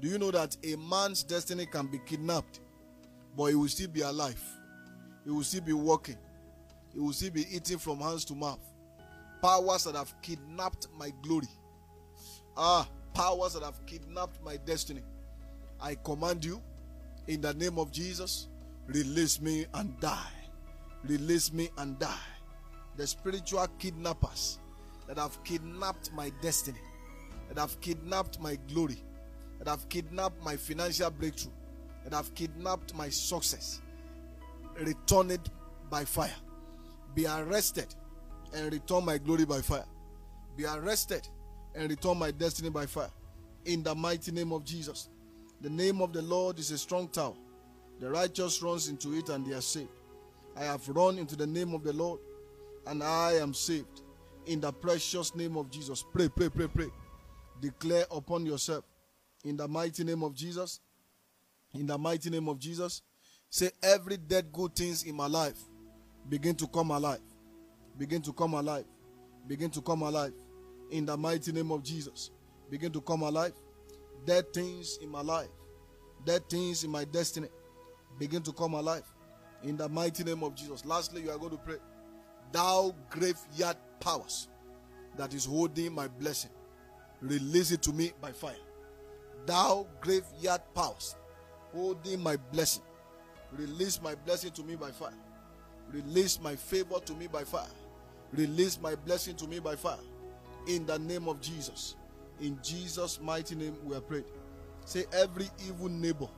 Do 0.00 0.08
you 0.08 0.16
know 0.16 0.30
that 0.30 0.56
a 0.64 0.76
man's 0.76 1.22
destiny 1.22 1.66
can 1.66 1.88
be 1.88 2.00
kidnapped, 2.06 2.60
but 3.36 3.48
he 3.48 3.54
will 3.54 3.68
still 3.68 3.88
be 3.88 4.00
alive? 4.00 4.42
He 5.26 5.30
will 5.30 5.42
still 5.42 5.60
be 5.60 5.74
walking. 5.74 6.16
He 6.94 7.00
will 7.00 7.12
still 7.12 7.32
be 7.32 7.44
eating 7.54 7.76
from 7.76 8.00
hands 8.00 8.24
to 8.24 8.34
mouth. 8.34 8.64
Powers 9.42 9.84
that 9.84 9.94
have 9.94 10.14
kidnapped 10.22 10.86
my 10.96 11.12
glory. 11.20 11.48
Ah, 12.58 12.86
powers 13.14 13.54
that 13.54 13.62
have 13.62 13.86
kidnapped 13.86 14.42
my 14.44 14.56
destiny. 14.56 15.02
I 15.80 15.94
command 15.94 16.44
you 16.44 16.60
in 17.28 17.40
the 17.40 17.54
name 17.54 17.78
of 17.78 17.92
Jesus, 17.92 18.48
release 18.86 19.40
me 19.40 19.66
and 19.74 19.98
die. 20.00 20.32
Release 21.04 21.52
me 21.52 21.70
and 21.78 21.98
die. 21.98 22.18
the 22.98 23.06
spiritual 23.06 23.66
kidnappers 23.78 24.58
that 25.06 25.16
have 25.18 25.42
kidnapped 25.44 26.12
my 26.12 26.30
destiny, 26.42 26.80
that 27.48 27.56
have 27.56 27.80
kidnapped 27.80 28.40
my 28.40 28.58
glory, 28.66 29.02
that 29.58 29.68
have 29.68 29.88
kidnapped 29.88 30.42
my 30.44 30.56
financial 30.56 31.08
breakthrough, 31.08 31.52
that 32.04 32.12
have 32.12 32.34
kidnapped 32.34 32.94
my 32.94 33.08
success, 33.08 33.80
return 34.80 35.30
it 35.30 35.48
by 35.88 36.04
fire. 36.04 36.34
Be 37.14 37.26
arrested 37.26 37.94
and 38.52 38.72
return 38.72 39.04
my 39.04 39.16
glory 39.16 39.44
by 39.44 39.60
fire. 39.60 39.86
Be 40.56 40.66
arrested 40.66 41.28
and 41.74 41.90
return 41.90 42.18
my 42.18 42.30
destiny 42.30 42.70
by 42.70 42.86
fire. 42.86 43.10
In 43.64 43.82
the 43.82 43.94
mighty 43.94 44.32
name 44.32 44.52
of 44.52 44.64
Jesus. 44.64 45.08
The 45.60 45.70
name 45.70 46.00
of 46.00 46.12
the 46.12 46.22
Lord 46.22 46.58
is 46.58 46.70
a 46.70 46.78
strong 46.78 47.08
tower. 47.08 47.34
The 48.00 48.10
righteous 48.10 48.62
runs 48.62 48.88
into 48.88 49.14
it 49.14 49.28
and 49.28 49.44
they 49.44 49.54
are 49.54 49.60
saved. 49.60 49.88
I 50.56 50.64
have 50.64 50.88
run 50.88 51.18
into 51.18 51.36
the 51.36 51.46
name 51.46 51.74
of 51.74 51.82
the 51.82 51.92
Lord 51.92 52.20
and 52.86 53.02
I 53.02 53.32
am 53.34 53.52
saved. 53.54 54.02
In 54.46 54.60
the 54.60 54.72
precious 54.72 55.34
name 55.34 55.56
of 55.56 55.70
Jesus. 55.70 56.04
Pray, 56.12 56.28
pray, 56.28 56.48
pray, 56.48 56.68
pray. 56.68 56.88
Declare 57.60 58.06
upon 58.10 58.46
yourself. 58.46 58.84
In 59.44 59.56
the 59.56 59.68
mighty 59.68 60.04
name 60.04 60.22
of 60.22 60.34
Jesus. 60.34 60.80
In 61.74 61.86
the 61.86 61.98
mighty 61.98 62.30
name 62.30 62.48
of 62.48 62.58
Jesus. 62.58 63.02
Say, 63.50 63.70
every 63.82 64.16
dead 64.16 64.52
good 64.52 64.74
things 64.74 65.04
in 65.04 65.16
my 65.16 65.26
life 65.26 65.58
begin 66.28 66.54
to 66.56 66.66
come 66.66 66.90
alive. 66.90 67.20
Begin 67.96 68.22
to 68.22 68.32
come 68.32 68.54
alive. 68.54 68.84
Begin 69.46 69.70
to 69.70 69.80
come 69.80 70.02
alive. 70.02 70.32
In 70.90 71.06
the 71.06 71.16
mighty 71.16 71.52
name 71.52 71.70
of 71.70 71.82
Jesus. 71.82 72.30
Begin 72.70 72.92
to 72.92 73.00
come 73.00 73.22
alive. 73.22 73.54
Dead 74.24 74.52
things 74.52 74.98
in 75.02 75.08
my 75.08 75.22
life. 75.22 75.48
Dead 76.24 76.48
things 76.48 76.84
in 76.84 76.90
my 76.90 77.04
destiny. 77.04 77.48
Begin 78.18 78.42
to 78.42 78.52
come 78.52 78.74
alive. 78.74 79.04
In 79.62 79.76
the 79.76 79.88
mighty 79.88 80.24
name 80.24 80.42
of 80.42 80.54
Jesus. 80.54 80.84
Lastly, 80.84 81.22
you 81.22 81.30
are 81.30 81.38
going 81.38 81.52
to 81.52 81.58
pray. 81.58 81.76
Thou 82.52 82.94
graveyard 83.10 83.76
powers 84.00 84.48
that 85.16 85.34
is 85.34 85.44
holding 85.44 85.92
my 85.92 86.08
blessing, 86.08 86.50
release 87.20 87.72
it 87.72 87.82
to 87.82 87.92
me 87.92 88.12
by 88.20 88.32
fire. 88.32 88.54
Thou 89.46 89.86
graveyard 90.00 90.62
powers 90.74 91.16
holding 91.72 92.22
my 92.22 92.36
blessing, 92.36 92.82
release 93.52 94.00
my 94.00 94.14
blessing 94.14 94.52
to 94.52 94.62
me 94.62 94.76
by 94.76 94.90
fire. 94.90 95.12
Release 95.92 96.38
my 96.40 96.54
favor 96.54 97.00
to 97.04 97.14
me 97.14 97.26
by 97.26 97.44
fire. 97.44 97.66
Release 98.32 98.78
my 98.80 98.94
blessing 98.94 99.34
to 99.36 99.46
me 99.46 99.58
by 99.58 99.74
fire. 99.74 99.96
In 100.68 100.84
the 100.84 100.98
name 100.98 101.28
of 101.28 101.40
Jesus. 101.40 101.96
In 102.40 102.58
Jesus' 102.62 103.18
mighty 103.20 103.54
name, 103.54 103.74
we 103.84 103.96
are 103.96 104.02
prayed. 104.02 104.26
Say, 104.84 105.06
every 105.12 105.48
evil 105.66 105.88
neighbor, 105.88 106.28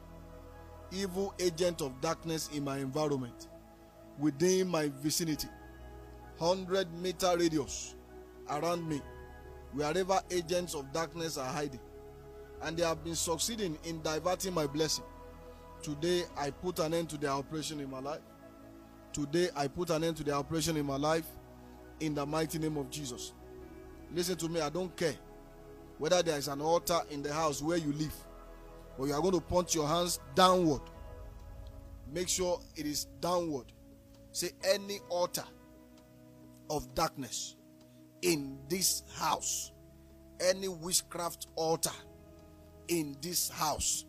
evil 0.92 1.34
agent 1.40 1.82
of 1.82 2.00
darkness 2.00 2.48
in 2.54 2.64
my 2.64 2.78
environment, 2.78 3.48
within 4.18 4.68
my 4.68 4.90
vicinity, 5.02 5.48
100 6.38 6.92
meter 6.94 7.36
radius 7.36 7.96
around 8.48 8.88
me, 8.88 9.02
wherever 9.72 10.20
agents 10.30 10.74
of 10.74 10.92
darkness 10.92 11.36
are 11.36 11.52
hiding, 11.52 11.80
and 12.62 12.76
they 12.76 12.84
have 12.84 13.02
been 13.04 13.16
succeeding 13.16 13.76
in 13.84 14.00
diverting 14.00 14.54
my 14.54 14.66
blessing. 14.66 15.04
Today, 15.82 16.22
I 16.36 16.50
put 16.50 16.78
an 16.78 16.94
end 16.94 17.08
to 17.10 17.18
their 17.18 17.30
operation 17.30 17.80
in 17.80 17.90
my 17.90 18.00
life. 18.00 18.20
Today, 19.12 19.48
I 19.56 19.66
put 19.66 19.90
an 19.90 20.04
end 20.04 20.16
to 20.18 20.24
their 20.24 20.36
operation 20.36 20.76
in 20.76 20.86
my 20.86 20.96
life 20.96 21.26
in 21.98 22.14
the 22.14 22.24
mighty 22.24 22.58
name 22.58 22.76
of 22.76 22.90
Jesus. 22.90 23.32
Listen 24.12 24.36
to 24.36 24.48
me, 24.48 24.60
I 24.60 24.68
don't 24.68 24.94
care 24.96 25.14
whether 25.98 26.22
there 26.22 26.38
is 26.38 26.48
an 26.48 26.60
altar 26.60 26.98
in 27.10 27.22
the 27.22 27.32
house 27.32 27.62
where 27.62 27.76
you 27.76 27.92
live, 27.92 28.14
or 28.98 29.06
you 29.06 29.14
are 29.14 29.20
going 29.20 29.34
to 29.34 29.40
point 29.40 29.74
your 29.74 29.86
hands 29.86 30.18
downward. 30.34 30.80
Make 32.12 32.28
sure 32.28 32.60
it 32.74 32.86
is 32.86 33.04
downward. 33.20 33.66
Say, 34.32 34.50
any 34.64 34.98
altar 35.08 35.44
of 36.70 36.94
darkness 36.94 37.56
in 38.22 38.58
this 38.68 39.02
house, 39.14 39.72
any 40.40 40.68
witchcraft 40.68 41.48
altar 41.56 41.90
in 42.88 43.16
this 43.20 43.48
house 43.50 44.06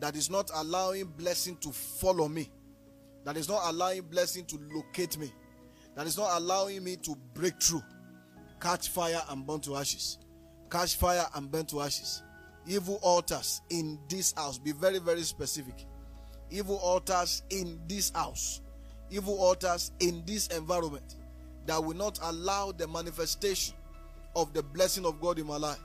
that 0.00 0.16
is 0.16 0.30
not 0.30 0.50
allowing 0.54 1.04
blessing 1.04 1.56
to 1.58 1.70
follow 1.70 2.28
me, 2.28 2.50
that 3.24 3.36
is 3.36 3.48
not 3.48 3.62
allowing 3.66 4.02
blessing 4.02 4.44
to 4.46 4.58
locate 4.72 5.18
me, 5.18 5.32
that 5.94 6.06
is 6.06 6.18
not 6.18 6.40
allowing 6.40 6.82
me 6.82 6.96
to 6.96 7.14
break 7.34 7.60
through, 7.62 7.82
catch 8.64 8.88
fire 8.88 9.20
and 9.28 9.46
burn 9.46 9.60
to 9.60 9.76
ashes. 9.76 10.16
Catch 10.70 10.96
fire 10.96 11.26
and 11.34 11.50
burn 11.50 11.66
to 11.66 11.82
ashes. 11.82 12.22
Evil 12.66 12.98
altars 13.02 13.60
in 13.68 13.98
this 14.08 14.32
house, 14.32 14.56
be 14.56 14.72
very, 14.72 14.98
very 14.98 15.20
specific. 15.20 15.84
Evil 16.50 16.78
altars 16.78 17.42
in 17.50 17.78
this 17.86 18.10
house, 18.14 18.62
evil 19.10 19.38
altars 19.38 19.92
in 20.00 20.22
this 20.24 20.46
environment 20.46 21.16
that 21.66 21.82
will 21.84 21.94
not 21.94 22.18
allow 22.22 22.72
the 22.72 22.88
manifestation 22.88 23.74
of 24.34 24.54
the 24.54 24.62
blessing 24.62 25.04
of 25.04 25.20
God 25.20 25.38
in 25.38 25.46
my 25.46 25.58
life. 25.58 25.80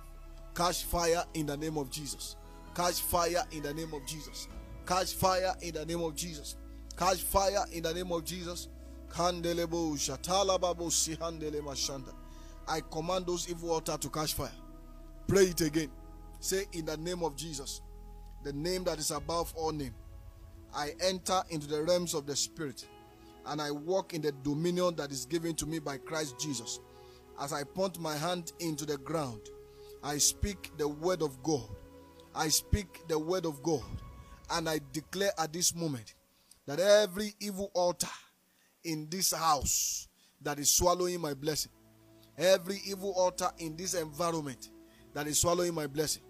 Catch 0.55 0.83
fire 0.83 1.25
in 1.33 1.47
the 1.47 1.57
name 1.57 1.77
of 1.77 1.91
Jesus. 1.91 2.37
Catch 2.75 3.01
fire 3.01 3.43
in 3.51 3.61
the 3.61 3.73
name 3.73 3.93
of 3.93 4.05
Jesus. 4.05 4.47
Catch 4.85 5.15
fire 5.15 5.53
in 5.61 5.73
the 5.73 5.85
name 5.85 6.01
of 6.01 6.15
Jesus. 6.15 6.55
Catch 6.95 7.23
fire 7.23 7.65
in 7.73 7.83
the 7.83 7.93
name 7.93 8.11
of 8.13 8.23
Jesus. 8.23 8.69
Shatalababo 9.09 10.89
sihandele 10.89 11.61
mashanda. 11.61 12.18
I 12.69 12.81
command 12.91 13.25
those 13.25 13.49
evil 13.49 13.71
altars 13.71 13.97
to 13.97 14.09
catch 14.09 14.33
fire. 14.35 14.51
Pray 15.27 15.45
it 15.45 15.61
again. 15.61 15.89
Say 16.39 16.65
in 16.73 16.85
the 16.85 16.97
name 16.97 17.23
of 17.23 17.35
Jesus, 17.35 17.81
the 18.43 18.53
name 18.53 18.83
that 18.85 18.99
is 18.99 19.11
above 19.11 19.53
all 19.55 19.71
name. 19.71 19.93
I 20.73 20.93
enter 21.01 21.41
into 21.49 21.67
the 21.67 21.83
realms 21.83 22.13
of 22.13 22.25
the 22.25 22.35
spirit 22.35 22.85
and 23.47 23.61
I 23.61 23.71
walk 23.71 24.13
in 24.13 24.21
the 24.21 24.31
dominion 24.43 24.95
that 24.95 25.11
is 25.11 25.25
given 25.25 25.55
to 25.55 25.65
me 25.65 25.79
by 25.79 25.97
Christ 25.97 26.39
Jesus. 26.39 26.79
As 27.41 27.51
I 27.53 27.63
point 27.63 27.99
my 27.99 28.15
hand 28.15 28.53
into 28.59 28.85
the 28.85 28.97
ground, 28.97 29.41
I 30.03 30.17
speak 30.17 30.71
the 30.77 30.87
word 30.87 31.21
of 31.21 31.41
God. 31.41 31.67
I 32.35 32.49
speak 32.49 33.07
the 33.07 33.17
word 33.17 33.45
of 33.45 33.63
God. 33.63 33.83
And 34.51 34.69
I 34.69 34.79
declare 34.93 35.31
at 35.37 35.51
this 35.53 35.75
moment 35.75 36.13
that 36.67 36.79
every 36.79 37.33
evil 37.39 37.71
altar 37.73 38.07
in 38.83 39.07
this 39.09 39.33
house 39.33 40.07
that 40.41 40.59
is 40.59 40.69
swallowing 40.69 41.19
my 41.19 41.33
blessing, 41.33 41.71
every 42.39 42.79
evil 42.85 43.13
altar 43.13 43.49
in 43.59 43.75
this 43.75 43.93
environment 43.93 44.69
that 45.13 45.27
is 45.27 45.39
swallowing 45.39 45.73
my 45.73 45.87
blessing, 45.87 46.23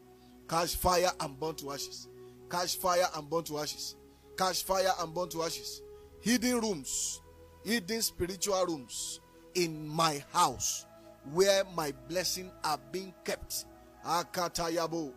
catch 0.48 0.76
fire 0.76 1.12
and 1.20 1.40
burn 1.40 1.56
to 1.56 1.72
ashes. 1.72 2.08
Catch 2.50 2.78
fire 2.78 3.06
and 3.16 3.30
burn 3.30 3.44
to 3.44 3.60
ashes. 3.60 3.96
Catch 4.38 4.64
fire 4.64 4.92
and 5.00 5.14
burn 5.14 5.30
to 5.30 5.44
ashes 5.44 5.82
hidden 6.22 6.60
rooms, 6.60 7.22
hidden 7.64 8.02
spiritual 8.02 8.66
rooms 8.66 9.20
in 9.56 9.88
my 9.88 10.24
house 10.32 10.86
where 11.34 11.64
my 11.76 11.94
blessing 12.08 12.52
are 12.64 12.80
being 12.92 13.14
kept. 13.24 13.66
Akatayabo. 14.06 15.14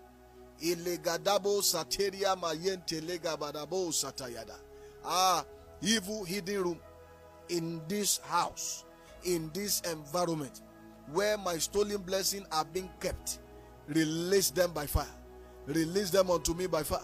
Sateria 0.61 2.37
mayente 2.37 3.01
satayada. 3.01 4.55
Ah, 5.05 5.45
evil 5.81 6.25
hidden 6.25 6.63
room 6.63 6.81
in 7.49 7.81
this 7.89 8.19
house, 8.19 8.85
in 9.25 9.51
this 9.53 9.81
environment 9.81 10.61
where 11.13 11.39
my 11.39 11.59
stolen 11.59 12.03
blessing 12.03 12.45
are 12.53 12.65
being 12.65 12.91
kept. 13.01 13.41
Release 13.89 14.51
them 14.51 14.73
by 14.73 14.87
fire. 14.87 15.07
Release 15.67 16.11
them 16.11 16.31
unto 16.31 16.55
me 16.55 16.67
by 16.67 16.83
fire. 16.83 17.01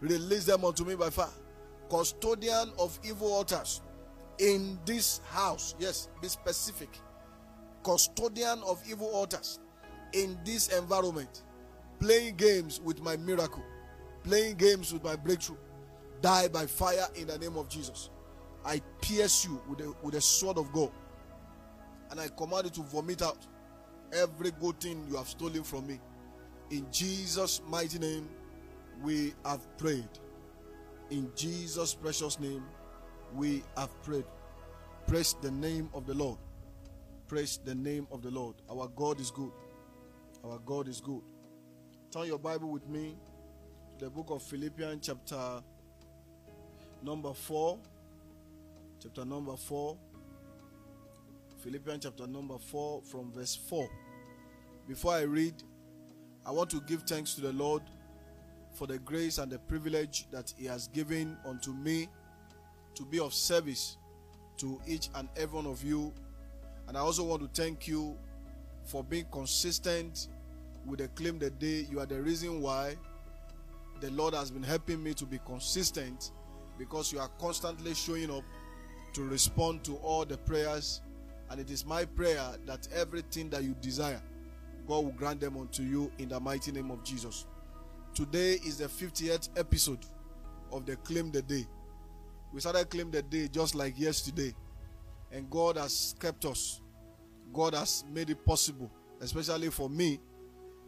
Release 0.00 0.44
them 0.44 0.64
unto 0.64 0.84
me 0.84 0.94
by 0.94 1.10
fire 1.10 1.28
custodian 1.88 2.70
of 2.78 2.98
evil 3.04 3.32
altars 3.32 3.80
in 4.38 4.78
this 4.84 5.20
house. 5.30 5.74
Yes, 5.78 6.08
be 6.20 6.28
specific. 6.28 6.90
Custodian 7.82 8.62
of 8.66 8.82
evil 8.88 9.08
altars 9.08 9.60
in 10.12 10.38
this 10.44 10.68
environment. 10.68 11.42
Playing 12.00 12.36
games 12.36 12.80
with 12.80 13.00
my 13.00 13.16
miracle, 13.16 13.64
playing 14.22 14.56
games 14.56 14.92
with 14.92 15.02
my 15.02 15.16
breakthrough. 15.16 15.56
Die 16.20 16.48
by 16.48 16.66
fire 16.66 17.06
in 17.14 17.26
the 17.26 17.38
name 17.38 17.56
of 17.56 17.68
Jesus. 17.68 18.10
I 18.64 18.80
pierce 19.00 19.44
you 19.44 19.60
with 19.68 19.80
a, 19.80 19.94
with 20.02 20.14
a 20.14 20.20
sword 20.20 20.58
of 20.58 20.72
God. 20.72 20.90
And 22.10 22.20
I 22.20 22.28
command 22.28 22.64
you 22.64 22.70
to 22.70 22.82
vomit 22.82 23.22
out 23.22 23.46
every 24.12 24.50
good 24.52 24.80
thing 24.80 25.04
you 25.08 25.16
have 25.16 25.28
stolen 25.28 25.62
from 25.62 25.86
me. 25.86 26.00
In 26.70 26.86
Jesus' 26.90 27.60
mighty 27.68 27.98
name, 27.98 28.28
we 29.02 29.34
have 29.44 29.66
prayed. 29.78 30.08
In 31.10 31.30
Jesus' 31.36 31.94
precious 31.94 32.40
name, 32.40 32.64
we 33.34 33.62
have 33.76 33.90
prayed. 34.02 34.24
Praise 35.06 35.36
the 35.40 35.50
name 35.50 35.88
of 35.94 36.06
the 36.06 36.14
Lord. 36.14 36.38
Praise 37.28 37.58
the 37.64 37.74
name 37.74 38.06
of 38.10 38.22
the 38.22 38.30
Lord. 38.30 38.56
Our 38.70 38.88
God 38.88 39.20
is 39.20 39.30
good. 39.30 39.52
Our 40.44 40.58
God 40.58 40.88
is 40.88 41.00
good. 41.00 41.22
Turn 42.10 42.26
your 42.26 42.38
Bible 42.38 42.70
with 42.70 42.88
me 42.88 43.16
to 43.98 44.04
the 44.04 44.10
book 44.10 44.30
of 44.30 44.42
Philippians, 44.42 45.06
chapter 45.06 45.62
number 47.02 47.32
4. 47.32 47.78
Chapter 49.02 49.24
number 49.24 49.56
4. 49.56 49.96
Philippians, 51.58 52.04
chapter 52.04 52.26
number 52.26 52.58
4, 52.58 53.02
from 53.02 53.32
verse 53.32 53.56
4. 53.68 53.88
Before 54.88 55.12
I 55.12 55.22
read, 55.22 55.54
I 56.44 56.50
want 56.52 56.70
to 56.70 56.80
give 56.82 57.02
thanks 57.02 57.34
to 57.34 57.40
the 57.40 57.52
Lord 57.52 57.82
for 58.72 58.86
the 58.86 58.98
grace 58.98 59.38
and 59.38 59.50
the 59.50 59.58
privilege 59.58 60.26
that 60.30 60.52
He 60.56 60.66
has 60.66 60.88
given 60.88 61.36
unto 61.46 61.72
me 61.72 62.08
to 62.94 63.04
be 63.04 63.18
of 63.18 63.34
service 63.34 63.96
to 64.58 64.80
each 64.86 65.08
and 65.14 65.28
every 65.36 65.56
one 65.56 65.66
of 65.66 65.82
you 65.84 66.12
And 66.88 66.96
I 66.96 67.00
also 67.00 67.24
want 67.24 67.42
to 67.42 67.62
thank 67.62 67.88
you 67.88 68.16
for 68.84 69.02
being 69.02 69.26
consistent 69.32 70.28
with 70.84 71.00
the 71.00 71.08
claim 71.08 71.38
the 71.38 71.50
day. 71.50 71.86
You 71.90 72.00
are 72.00 72.06
the 72.06 72.20
reason 72.22 72.60
why 72.60 72.96
the 74.00 74.10
Lord 74.10 74.34
has 74.34 74.50
been 74.50 74.62
helping 74.62 75.02
me 75.02 75.14
to 75.14 75.24
be 75.24 75.40
consistent 75.44 76.30
because 76.78 77.12
you 77.12 77.18
are 77.18 77.30
constantly 77.40 77.94
showing 77.94 78.30
up 78.30 78.44
to 79.14 79.24
respond 79.24 79.82
to 79.84 79.96
all 79.96 80.24
the 80.24 80.36
prayers. 80.38 81.00
And 81.50 81.60
it 81.60 81.70
is 81.70 81.86
my 81.86 82.04
prayer 82.04 82.42
that 82.66 82.88
everything 82.94 83.50
that 83.50 83.62
you 83.62 83.74
desire, 83.80 84.22
God 84.86 85.04
will 85.04 85.12
grant 85.12 85.40
them 85.40 85.56
unto 85.56 85.82
you 85.82 86.10
in 86.18 86.28
the 86.28 86.40
mighty 86.40 86.72
name 86.72 86.90
of 86.90 87.02
Jesus. 87.04 87.46
Today 88.14 88.54
is 88.64 88.78
the 88.78 88.86
50th 88.86 89.50
episode 89.56 90.04
of 90.72 90.86
the 90.86 90.96
Claim 90.96 91.30
the 91.30 91.42
Day. 91.42 91.66
We 92.52 92.60
started 92.60 92.88
Claim 92.90 93.10
the 93.10 93.22
Day 93.22 93.48
just 93.48 93.74
like 93.74 93.98
yesterday, 93.98 94.54
and 95.30 95.48
God 95.50 95.76
has 95.76 96.14
kept 96.18 96.44
us. 96.44 96.80
God 97.52 97.74
has 97.74 98.04
made 98.12 98.30
it 98.30 98.44
possible, 98.44 98.90
especially 99.20 99.70
for 99.70 99.88
me, 99.88 100.20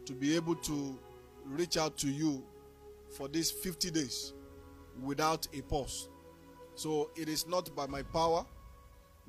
to 0.05 0.13
be 0.13 0.35
able 0.35 0.55
to 0.55 0.99
reach 1.45 1.77
out 1.77 1.97
to 1.97 2.09
you 2.09 2.43
for 3.15 3.27
these 3.27 3.51
50 3.51 3.91
days 3.91 4.33
without 5.01 5.47
a 5.57 5.61
pause. 5.61 6.09
So 6.75 7.11
it 7.15 7.29
is 7.29 7.47
not 7.47 7.75
by 7.75 7.87
my 7.87 8.03
power, 8.03 8.45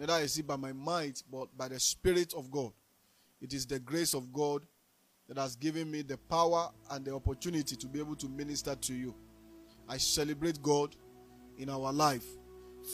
neither 0.00 0.25
is 0.25 0.38
it 0.38 0.47
by 0.47 0.57
my 0.57 0.73
might, 0.73 1.23
but 1.30 1.54
by 1.57 1.69
the 1.69 1.78
Spirit 1.78 2.33
of 2.35 2.50
God. 2.50 2.73
It 3.42 3.52
is 3.52 3.66
the 3.66 3.78
grace 3.78 4.14
of 4.14 4.33
God 4.33 4.62
that 5.28 5.37
has 5.37 5.57
given 5.57 5.90
me 5.90 6.02
the 6.02 6.16
power 6.16 6.71
and 6.90 7.04
the 7.04 7.14
opportunity 7.14 7.76
to 7.76 7.87
be 7.87 8.00
able 8.00 8.16
to 8.16 8.28
minister 8.28 8.75
to 8.75 8.95
you. 8.95 9.14
I 9.88 9.99
celebrate 9.99 10.62
God 10.62 10.97
in 11.59 11.69
our 11.69 11.92
life. 11.92 12.25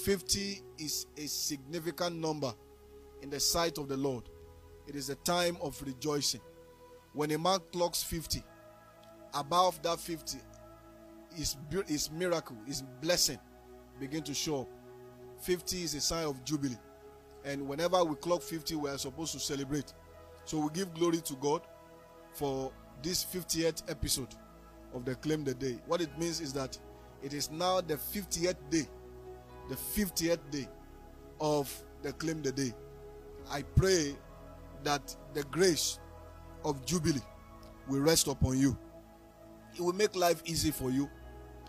50 0.04 0.62
is 0.78 1.06
a 1.16 1.26
significant 1.26 2.16
number 2.16 2.52
in 3.22 3.30
the 3.30 3.38
sight 3.38 3.78
of 3.78 3.88
the 3.88 3.96
Lord. 3.96 4.24
It 4.88 4.96
is 4.96 5.08
a 5.08 5.14
time 5.16 5.56
of 5.60 5.80
rejoicing. 5.86 6.40
When 7.12 7.30
a 7.30 7.38
man 7.38 7.60
clocks 7.72 8.02
50, 8.02 8.42
above 9.32 9.80
that 9.82 10.00
50, 10.00 10.38
his, 11.34 11.56
his 11.86 12.10
miracle, 12.10 12.56
his 12.66 12.82
blessing 13.00 13.38
begin 14.00 14.22
to 14.24 14.34
show 14.34 14.62
up. 14.62 14.68
50 15.42 15.82
is 15.82 15.94
a 15.94 16.00
sign 16.00 16.26
of 16.26 16.42
jubilee. 16.44 16.76
And 17.46 17.68
whenever 17.68 18.02
we 18.04 18.16
clock 18.16 18.42
50, 18.42 18.74
we 18.74 18.90
are 18.90 18.98
supposed 18.98 19.32
to 19.32 19.38
celebrate. 19.38 19.94
So 20.44 20.58
we 20.58 20.68
give 20.74 20.92
glory 20.94 21.20
to 21.22 21.34
God 21.36 21.62
for 22.34 22.72
this 23.02 23.24
50th 23.24 23.88
episode 23.88 24.34
of 24.92 25.04
the 25.04 25.14
Claim 25.14 25.44
the 25.44 25.54
Day. 25.54 25.78
What 25.86 26.00
it 26.00 26.16
means 26.18 26.40
is 26.40 26.52
that 26.54 26.76
it 27.22 27.32
is 27.32 27.50
now 27.50 27.80
the 27.80 27.94
50th 27.94 28.56
day, 28.68 28.86
the 29.68 29.76
50th 29.76 30.40
day 30.50 30.68
of 31.40 31.72
the 32.02 32.12
Claim 32.14 32.42
the 32.42 32.50
Day. 32.50 32.74
I 33.48 33.62
pray 33.62 34.16
that 34.82 35.14
the 35.32 35.44
grace 35.44 36.00
of 36.64 36.84
Jubilee 36.84 37.22
will 37.88 38.00
rest 38.00 38.26
upon 38.26 38.58
you. 38.58 38.76
It 39.76 39.80
will 39.80 39.92
make 39.92 40.16
life 40.16 40.42
easy 40.46 40.72
for 40.72 40.90
you. 40.90 41.08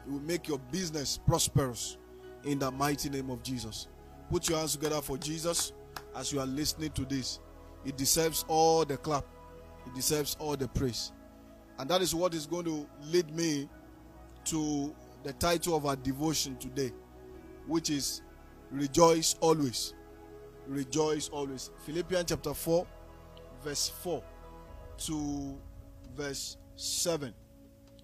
It 0.06 0.12
will 0.12 0.22
make 0.22 0.48
your 0.48 0.60
business 0.72 1.20
prosperous 1.28 1.98
in 2.46 2.58
the 2.58 2.72
mighty 2.72 3.10
name 3.10 3.30
of 3.30 3.44
Jesus. 3.44 3.88
Put 4.30 4.50
your 4.50 4.60
hands 4.60 4.74
together 4.74 5.02
for 5.02 5.18
Jesus 5.18 5.72
as 6.16 6.34
you 6.34 6.40
are 6.40 6.46
listening 6.46 6.92
to 6.92 7.06
this. 7.06 7.40
It 7.86 7.96
deserves 7.96 8.44
all 8.48 8.84
the 8.84 8.98
clap, 8.98 9.26
it 9.86 9.96
deserves 9.96 10.36
all 10.40 10.56
the 10.56 10.68
praise. 10.68 11.12
And 11.80 11.90
that 11.90 12.02
is 12.02 12.14
what 12.14 12.34
is 12.34 12.46
going 12.46 12.66
to 12.66 12.88
lead 13.04 13.34
me 13.36 13.70
to 14.46 14.96
the 15.24 15.34
title 15.34 15.76
of 15.76 15.86
our 15.86 15.96
devotion 15.96 16.58
today, 16.58 16.92
which 17.68 17.90
is 17.90 18.22
Rejoice 18.72 19.36
Always. 19.40 19.94
Rejoice 20.68 21.30
Always. 21.30 21.70
Philippians 21.86 22.26
chapter 22.30 22.54
4, 22.54 22.86
verse 23.64 23.90
4 23.90 24.24
to 25.00 25.58
verse 26.16 26.58
7. 26.76 27.34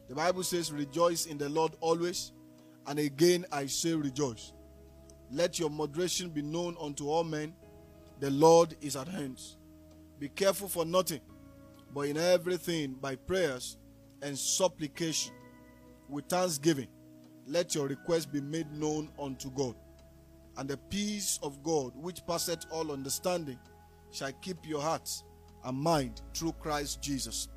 The 0.08 0.16
Bible 0.16 0.44
says, 0.44 0.72
Rejoice 0.72 1.26
in 1.26 1.38
the 1.38 1.50
Lord 1.50 1.74
always, 1.80 2.32
and 2.88 3.00
again 3.00 3.46
I 3.52 3.66
say, 3.66 3.94
Rejoice. 3.94 4.54
Let 5.34 5.58
your 5.58 5.72
moderation 5.72 6.30
be 6.30 6.44
known 6.44 6.78
unto 6.80 7.10
all 7.10 7.24
men. 7.24 7.56
The 8.20 8.30
Lord 8.30 8.76
is 8.82 8.96
at 8.96 9.08
hand. 9.08 9.42
Be 10.20 10.30
careful 10.30 10.68
for 10.68 10.86
nothing, 10.86 11.22
but 11.92 12.02
in 12.02 12.18
everything 12.18 12.94
by 13.02 13.16
prayers 13.16 13.78
and 14.22 14.38
supplication 14.38 15.34
with 16.08 16.26
thanksgiving, 16.26 16.88
let 17.48 17.74
your 17.74 17.88
requests 17.88 18.28
be 18.28 18.42
made 18.42 18.72
known 18.74 19.10
unto 19.20 19.50
God. 19.50 19.76
And 20.56 20.70
the 20.70 20.78
peace 20.78 21.40
of 21.42 21.64
God, 21.64 21.94
which 21.96 22.24
passeth 22.28 22.68
all 22.70 22.92
understanding, 22.92 23.58
shall 24.12 24.32
keep 24.34 24.58
your 24.68 24.82
hearts 24.82 25.24
and 25.66 25.76
mind 25.76 26.22
through 26.36 26.54
Christ 26.54 27.02
Jesus. 27.02 27.48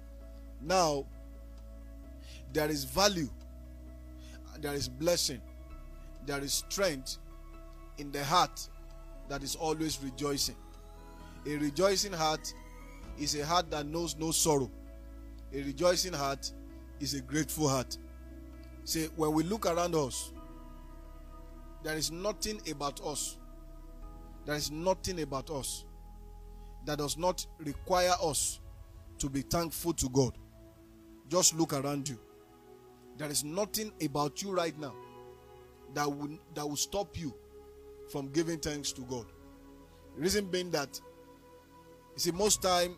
Now, 0.62 1.04
there 2.54 2.70
is 2.70 2.84
value, 2.84 3.28
there 4.60 4.72
is 4.72 4.88
blessing, 4.88 5.42
there 6.24 6.40
is 6.40 6.54
strength 6.54 7.18
in 7.98 8.12
the 8.12 8.24
heart 8.24 8.68
that 9.28 9.42
is 9.42 9.56
always 9.56 9.98
rejoicing. 10.02 10.56
A 11.46 11.56
rejoicing 11.56 12.12
heart 12.12 12.52
is 13.18 13.34
a 13.36 13.44
heart 13.44 13.70
that 13.70 13.86
knows 13.86 14.16
no 14.16 14.30
sorrow. 14.30 14.70
A 15.52 15.62
rejoicing 15.62 16.12
heart 16.12 16.52
is 17.00 17.14
a 17.14 17.20
grateful 17.20 17.68
heart. 17.68 17.96
See, 18.84 19.08
when 19.16 19.32
we 19.32 19.42
look 19.42 19.66
around 19.66 19.94
us, 19.94 20.32
there 21.82 21.96
is 21.96 22.10
nothing 22.10 22.60
about 22.70 23.00
us. 23.04 23.36
There 24.44 24.56
is 24.56 24.70
nothing 24.70 25.22
about 25.22 25.50
us 25.50 25.84
that 26.84 26.98
does 26.98 27.16
not 27.16 27.46
require 27.58 28.14
us 28.22 28.60
to 29.18 29.28
be 29.28 29.42
thankful 29.42 29.92
to 29.94 30.08
God. 30.08 30.36
Just 31.28 31.54
look 31.54 31.72
around 31.72 32.08
you. 32.08 32.18
There 33.18 33.30
is 33.30 33.44
nothing 33.44 33.92
about 34.04 34.42
you 34.42 34.52
right 34.52 34.78
now 34.78 34.94
that 35.94 36.06
will, 36.06 36.38
that 36.54 36.68
will 36.68 36.76
stop 36.76 37.18
you 37.18 37.34
from 38.10 38.28
giving 38.28 38.58
thanks 38.58 38.92
to 38.92 39.02
God. 39.02 39.26
Reason 40.16 40.46
being 40.46 40.70
that, 40.70 41.00
you 42.14 42.20
see, 42.20 42.32
most 42.32 42.62
time 42.62 42.96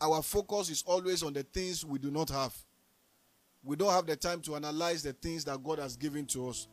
our 0.00 0.22
focus 0.22 0.70
is 0.70 0.84
always 0.86 1.22
on 1.22 1.32
the 1.32 1.42
things 1.42 1.84
we 1.84 1.98
do 1.98 2.10
not 2.10 2.30
have. 2.30 2.54
We 3.64 3.76
don't 3.76 3.92
have 3.92 4.06
the 4.06 4.14
time 4.14 4.40
to 4.42 4.54
analyze 4.54 5.02
the 5.02 5.12
things 5.12 5.44
that 5.46 5.62
God 5.64 5.78
has 5.78 5.96
given 5.96 6.26
to 6.26 6.48
us. 6.48 6.68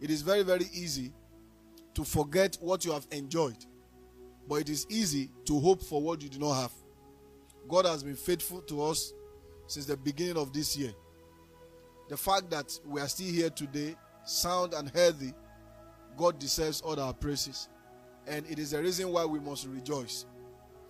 It 0.00 0.10
is 0.10 0.22
very, 0.22 0.42
very 0.42 0.66
easy 0.72 1.12
to 1.94 2.04
forget 2.04 2.56
what 2.60 2.84
you 2.84 2.92
have 2.92 3.06
enjoyed, 3.10 3.64
but 4.48 4.56
it 4.56 4.68
is 4.68 4.86
easy 4.88 5.30
to 5.44 5.60
hope 5.60 5.82
for 5.82 6.00
what 6.00 6.22
you 6.22 6.28
do 6.28 6.38
not 6.38 6.54
have. 6.54 6.72
God 7.68 7.86
has 7.86 8.02
been 8.02 8.16
faithful 8.16 8.60
to 8.62 8.82
us 8.84 9.12
since 9.66 9.86
the 9.86 9.96
beginning 9.96 10.36
of 10.36 10.52
this 10.52 10.76
year. 10.76 10.92
The 12.08 12.16
fact 12.16 12.50
that 12.50 12.78
we 12.86 13.00
are 13.00 13.08
still 13.08 13.32
here 13.32 13.50
today, 13.50 13.96
sound 14.24 14.74
and 14.74 14.90
healthy, 14.90 15.32
God 16.16 16.38
deserves 16.38 16.80
all 16.80 16.98
our 16.98 17.12
praises. 17.12 17.68
And 18.26 18.46
it 18.48 18.58
is 18.58 18.70
the 18.70 18.82
reason 18.82 19.10
why 19.10 19.24
we 19.24 19.38
must 19.38 19.66
rejoice. 19.66 20.26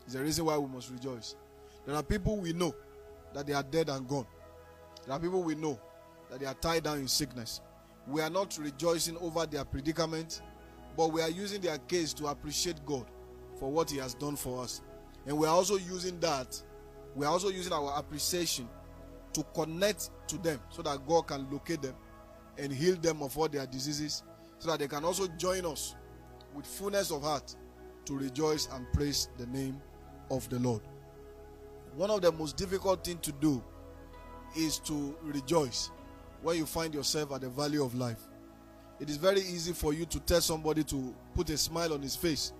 It's 0.04 0.14
the 0.14 0.22
reason 0.22 0.44
why 0.44 0.56
we 0.56 0.68
must 0.68 0.90
rejoice. 0.90 1.36
There 1.86 1.94
are 1.94 2.02
people 2.02 2.36
we 2.36 2.52
know 2.52 2.74
that 3.32 3.46
they 3.46 3.52
are 3.52 3.62
dead 3.62 3.88
and 3.88 4.06
gone. 4.06 4.26
There 5.06 5.14
are 5.14 5.20
people 5.20 5.42
we 5.42 5.54
know 5.54 5.78
that 6.30 6.40
they 6.40 6.46
are 6.46 6.54
tied 6.54 6.84
down 6.84 6.98
in 6.98 7.08
sickness. 7.08 7.60
We 8.06 8.20
are 8.20 8.30
not 8.30 8.56
rejoicing 8.60 9.16
over 9.18 9.46
their 9.46 9.64
predicament, 9.64 10.42
but 10.96 11.12
we 11.12 11.22
are 11.22 11.30
using 11.30 11.60
their 11.60 11.78
case 11.78 12.12
to 12.14 12.26
appreciate 12.26 12.84
God 12.84 13.06
for 13.58 13.70
what 13.70 13.90
He 13.90 13.98
has 13.98 14.14
done 14.14 14.36
for 14.36 14.62
us. 14.62 14.82
And 15.26 15.36
we 15.36 15.46
are 15.46 15.54
also 15.54 15.76
using 15.76 16.20
that, 16.20 16.60
we 17.14 17.26
are 17.26 17.32
also 17.32 17.48
using 17.48 17.72
our 17.72 17.98
appreciation 17.98 18.68
to 19.32 19.42
connect 19.54 20.10
to 20.28 20.38
them 20.38 20.60
so 20.70 20.82
that 20.82 21.06
God 21.06 21.26
can 21.26 21.50
locate 21.50 21.82
them 21.82 21.94
and 22.58 22.72
heal 22.72 22.96
them 22.96 23.22
of 23.22 23.36
all 23.36 23.48
their 23.48 23.66
diseases 23.66 24.22
so 24.58 24.70
that 24.70 24.78
they 24.78 24.88
can 24.88 25.04
also 25.04 25.26
join 25.38 25.64
us 25.66 25.94
with 26.54 26.66
fullness 26.66 27.10
of 27.10 27.22
heart 27.22 27.54
to 28.06 28.16
rejoice 28.16 28.68
and 28.72 28.90
praise 28.92 29.28
the 29.38 29.46
name 29.46 29.80
of 30.30 30.48
the 30.48 30.58
Lord. 30.58 30.82
One 31.96 32.10
of 32.10 32.22
the 32.22 32.32
most 32.32 32.56
difficult 32.56 33.04
things 33.04 33.20
to 33.22 33.32
do 33.32 33.62
is 34.56 34.78
to 34.80 35.16
rejoice 35.22 35.90
when 36.42 36.56
you 36.56 36.66
find 36.66 36.94
yourself 36.94 37.32
at 37.32 37.40
the 37.40 37.48
valley 37.48 37.78
of 37.78 37.94
life. 37.94 38.20
It 39.00 39.10
is 39.10 39.16
very 39.16 39.40
easy 39.40 39.72
for 39.72 39.92
you 39.92 40.04
to 40.06 40.20
tell 40.20 40.40
somebody 40.40 40.84
to 40.84 41.14
put 41.34 41.50
a 41.50 41.58
smile 41.58 41.92
on 41.94 42.02
his 42.02 42.14
face 42.14 42.52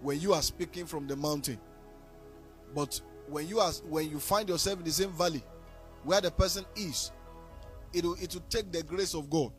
when 0.00 0.20
you 0.20 0.32
are 0.32 0.42
speaking 0.42 0.86
from 0.86 1.06
the 1.06 1.16
mountain. 1.16 1.58
But 2.74 3.00
when 3.28 3.48
you 3.48 3.60
are 3.60 3.72
when 3.88 4.10
you 4.10 4.18
find 4.18 4.48
yourself 4.48 4.78
in 4.78 4.84
the 4.84 4.90
same 4.90 5.10
valley 5.12 5.42
where 6.04 6.20
the 6.20 6.30
person 6.30 6.64
is, 6.76 7.10
it 7.92 8.04
will 8.04 8.14
it 8.20 8.34
will 8.34 8.44
take 8.48 8.70
the 8.72 8.82
grace 8.82 9.14
of 9.14 9.28
God 9.30 9.52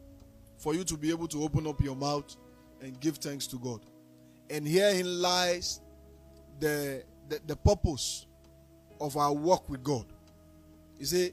for 0.58 0.74
you 0.74 0.84
to 0.84 0.98
be 0.98 1.10
able 1.10 1.28
to 1.28 1.44
open 1.44 1.68
up 1.68 1.82
your 1.82 1.96
mouth 1.96 2.36
and 2.82 3.00
give 3.00 3.18
thanks 3.18 3.48
to 3.48 3.60
God. 3.60 3.82
And 4.50 4.68
herein 4.68 5.22
lies 5.22 5.82
the, 6.60 7.04
the, 7.30 7.40
the 7.48 7.56
purpose 7.56 8.26
of 9.00 9.18
our 9.18 9.34
work 9.34 9.70
with 9.70 9.84
God. 9.84 10.06
You 11.00 11.06
see, 11.06 11.32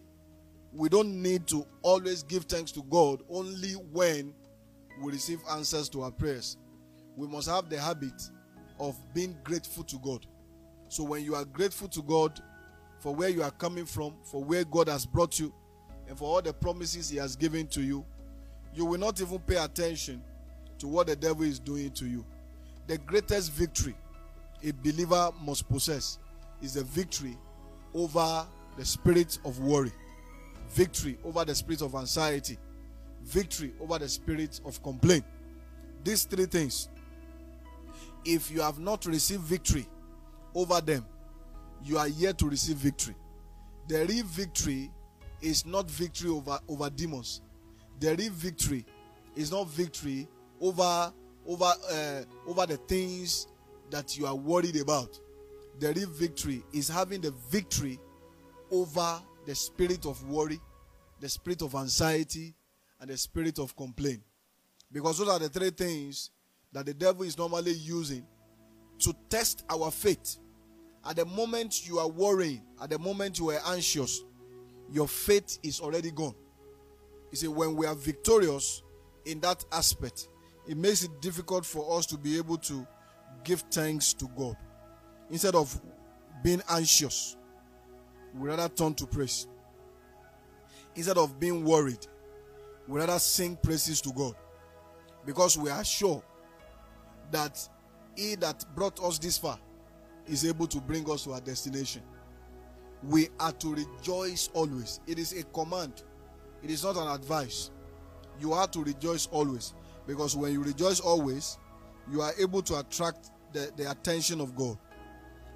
we 0.72 0.88
don't 0.88 1.20
need 1.20 1.46
to 1.48 1.66
always 1.83 2.22
give 2.22 2.44
thanks 2.44 2.72
to 2.72 2.83
God 2.85 3.22
only 3.28 3.72
when 3.72 4.33
we 5.02 5.12
receive 5.12 5.40
answers 5.50 5.88
to 5.90 6.02
our 6.02 6.11
prayers. 6.11 6.56
We 7.16 7.26
must 7.26 7.48
have 7.48 7.68
the 7.68 7.80
habit 7.80 8.22
of 8.78 8.96
being 9.14 9.37
grateful 9.44 9.85
to 9.85 9.98
God. 9.98 10.26
So 10.88 11.04
when 11.04 11.24
you 11.24 11.35
are 11.35 11.44
grateful 11.44 11.88
to 11.88 12.02
God 12.02 12.40
for 12.98 13.14
where 13.14 13.28
you 13.28 13.42
are 13.42 13.50
coming 13.50 13.87
from, 13.87 14.14
for 14.24 14.42
where 14.42 14.64
God 14.64 14.88
has 14.88 15.06
brought 15.06 15.38
you, 15.38 15.52
and 16.09 16.18
for 16.18 16.24
all 16.24 16.42
the 16.42 16.52
promises 16.52 17.09
He 17.09 17.16
has 17.18 17.37
given 17.37 17.66
to 17.68 17.83
you, 17.83 18.04
you 18.74 18.85
will 18.85 18.98
not 18.98 19.20
even 19.20 19.38
pay 19.40 19.56
attention 19.56 20.22
to 20.78 20.88
what 20.88 21.06
the 21.09 21.16
devil 21.16 21.42
is 21.42 21.59
doing 21.59 21.90
to 21.92 22.06
you. 22.06 22.24
The 22.87 22.98
greatest 22.98 23.52
victory 23.52 23.94
a 24.62 24.72
believer 24.72 25.30
must 25.42 25.68
possess 25.68 26.18
is 26.62 26.74
the 26.74 26.85
victory 26.85 27.37
over 27.94 28.46
the 28.76 28.85
spirit 28.85 29.38
of 29.44 29.59
worry, 29.61 29.92
victory 30.68 31.18
over 31.24 31.44
the 31.44 31.54
spirit 31.54 31.83
of 31.83 31.94
anxiety, 31.94 32.59
victory 33.22 33.72
over 33.80 33.98
the 33.98 34.09
spirit 34.09 34.61
of 34.64 34.83
complaint. 34.83 35.24
These 36.04 36.24
three 36.24 36.46
things, 36.46 36.88
if 38.24 38.50
you 38.50 38.61
have 38.61 38.78
not 38.78 39.06
received 39.06 39.42
victory 39.42 39.87
over 40.54 40.80
them, 40.80 41.06
you 41.85 41.98
are 41.98 42.09
yet 42.09 42.38
to 42.38 42.48
receive 42.48 42.76
victory. 42.76 43.14
The 43.88 44.04
real 44.06 44.24
victory 44.26 44.90
is 45.40 45.64
not 45.64 45.90
victory 45.90 46.30
over, 46.30 46.59
over 46.68 46.90
demons. 46.90 47.40
The 48.00 48.16
real 48.16 48.32
victory 48.32 48.84
is 49.36 49.52
not 49.52 49.68
victory 49.68 50.26
over 50.60 51.12
over 51.46 51.72
uh, 51.90 52.22
over 52.46 52.66
the 52.66 52.76
things 52.76 53.46
that 53.90 54.16
you 54.18 54.26
are 54.26 54.34
worried 54.34 54.76
about. 54.76 55.18
The 55.78 55.92
real 55.92 56.08
victory 56.08 56.62
is 56.72 56.88
having 56.88 57.20
the 57.20 57.32
victory 57.50 57.98
over 58.70 59.20
the 59.46 59.54
spirit 59.54 60.06
of 60.06 60.22
worry, 60.28 60.60
the 61.20 61.28
spirit 61.28 61.62
of 61.62 61.74
anxiety, 61.74 62.54
and 63.00 63.10
the 63.10 63.16
spirit 63.16 63.58
of 63.58 63.76
complaint. 63.76 64.22
Because 64.92 65.18
those 65.18 65.28
are 65.28 65.38
the 65.38 65.48
three 65.48 65.70
things 65.70 66.30
that 66.72 66.86
the 66.86 66.94
devil 66.94 67.22
is 67.22 67.36
normally 67.38 67.72
using 67.72 68.26
to 68.98 69.14
test 69.28 69.64
our 69.70 69.90
faith. 69.90 70.38
At 71.08 71.16
the 71.16 71.24
moment 71.24 71.86
you 71.86 71.98
are 71.98 72.08
worrying, 72.08 72.62
at 72.82 72.90
the 72.90 72.98
moment 72.98 73.38
you 73.38 73.50
are 73.50 73.60
anxious, 73.66 74.22
your 74.92 75.08
faith 75.08 75.58
is 75.62 75.80
already 75.80 76.10
gone. 76.10 76.34
You 77.31 77.37
see, 77.37 77.49
when 77.49 77.77
we 77.77 77.87
are 77.87 77.95
victorious 77.95 78.83
in 79.25 79.40
that 79.40 79.64
aspect, 79.73 80.29
it 80.66 80.77
makes 80.77 81.03
it 81.03 81.21
difficult 81.21 81.64
for 81.64 81.99
us 81.99 82.07
to 82.07 82.19
be 82.19 82.37
able 82.37 82.59
to 82.59 82.87
give 83.45 83.61
thanks 83.71 84.12
to 84.14 84.29
God. 84.37 84.57
Instead 85.31 85.55
of 85.55 85.81
being 86.43 86.62
anxious, 86.69 87.37
we 88.35 88.49
rather 88.49 88.69
turn 88.69 88.95
to 88.95 89.07
praise. 89.07 89.47
Instead 90.95 91.19
of 91.19 91.38
being 91.38 91.64
worried, 91.64 92.07
we 92.88 92.99
rather 92.99 93.19
sing 93.19 93.57
praises 93.62 94.01
to 94.01 94.12
God. 94.12 94.35
Because 95.25 95.57
we 95.57 95.71
are 95.71 95.85
sure 95.85 96.23
that 97.31 97.69
He 98.16 98.35
that 98.37 98.64
brought 98.75 99.03
us 99.03 99.19
this 99.19 99.38
far 99.38 99.59
is 100.27 100.45
able 100.45 100.66
to 100.66 100.81
bring 100.81 101.09
us 101.11 101.25
to 101.25 101.33
our 101.33 101.40
destination. 101.40 102.03
We 103.03 103.29
are 103.38 103.53
to 103.53 103.75
rejoice 103.75 104.51
always. 104.53 105.01
It 105.07 105.19
is 105.19 105.33
a 105.33 105.45
command, 105.45 106.03
it 106.62 106.70
is 106.70 106.85
not 106.85 106.96
an 106.96 107.09
advice. 107.09 107.70
You 108.40 108.53
are 108.53 108.66
to 108.68 108.83
rejoice 108.83 109.27
always. 109.31 109.75
Because 110.07 110.37
when 110.37 110.53
you 110.53 110.62
rejoice 110.62 111.01
always, 111.01 111.59
you 112.11 112.20
are 112.20 112.33
able 112.38 112.62
to 112.62 112.79
attract 112.81 113.31
the, 113.53 113.70
the 113.77 113.90
attention 113.90 114.40
of 114.40 114.57
God. 114.57 114.79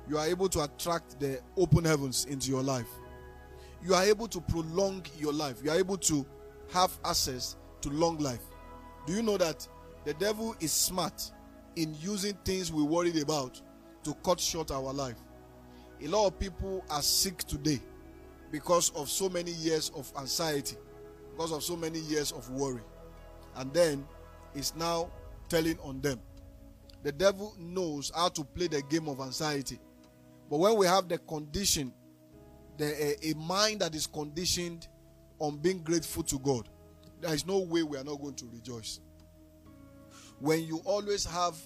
You 0.08 0.18
are 0.18 0.26
able 0.26 0.48
to 0.50 0.62
attract 0.64 1.18
the 1.18 1.40
open 1.56 1.84
heavens 1.84 2.26
into 2.26 2.50
your 2.50 2.62
life. 2.62 2.88
You 3.82 3.94
are 3.94 4.04
able 4.04 4.28
to 4.28 4.40
prolong 4.40 5.04
your 5.18 5.32
life. 5.32 5.56
You 5.62 5.70
are 5.70 5.78
able 5.78 5.96
to 5.98 6.26
have 6.72 6.90
access 7.04 7.56
to 7.82 7.90
long 7.90 8.18
life. 8.18 8.40
Do 9.06 9.12
you 9.12 9.22
know 9.22 9.36
that 9.38 9.66
the 10.04 10.14
devil 10.14 10.54
is 10.60 10.72
smart 10.72 11.30
in 11.76 11.94
using 12.00 12.34
things 12.44 12.72
we 12.72 12.82
worried 12.82 13.18
about 13.18 13.60
to 14.04 14.14
cut 14.24 14.40
short 14.40 14.70
our 14.70 14.92
life? 14.92 15.16
A 16.02 16.08
lot 16.08 16.26
of 16.26 16.38
people 16.38 16.84
are 16.90 17.02
sick 17.02 17.38
today 17.38 17.80
because 18.50 18.90
of 18.90 19.08
so 19.08 19.28
many 19.28 19.52
years 19.52 19.90
of 19.96 20.12
anxiety, 20.18 20.76
because 21.36 21.50
of 21.50 21.62
so 21.64 21.76
many 21.76 21.98
years 22.00 22.30
of 22.30 22.48
worry. 22.50 22.82
And 23.56 23.72
then 23.74 24.06
is 24.54 24.74
now 24.76 25.10
telling 25.48 25.78
on 25.82 26.00
them. 26.00 26.20
The 27.02 27.12
devil 27.12 27.54
knows 27.58 28.12
how 28.14 28.28
to 28.30 28.44
play 28.44 28.68
the 28.68 28.82
game 28.82 29.08
of 29.08 29.20
anxiety. 29.20 29.78
But 30.48 30.58
when 30.58 30.76
we 30.76 30.86
have 30.86 31.08
the 31.08 31.18
condition, 31.18 31.92
the, 32.78 33.16
a, 33.26 33.30
a 33.30 33.34
mind 33.34 33.80
that 33.80 33.94
is 33.94 34.06
conditioned 34.06 34.88
on 35.38 35.58
being 35.58 35.82
grateful 35.82 36.22
to 36.22 36.38
God, 36.38 36.68
there 37.20 37.34
is 37.34 37.46
no 37.46 37.58
way 37.60 37.82
we 37.82 37.98
are 37.98 38.04
not 38.04 38.20
going 38.20 38.34
to 38.36 38.46
rejoice. 38.52 39.00
When 40.38 40.62
you 40.62 40.80
always 40.84 41.24
have 41.24 41.56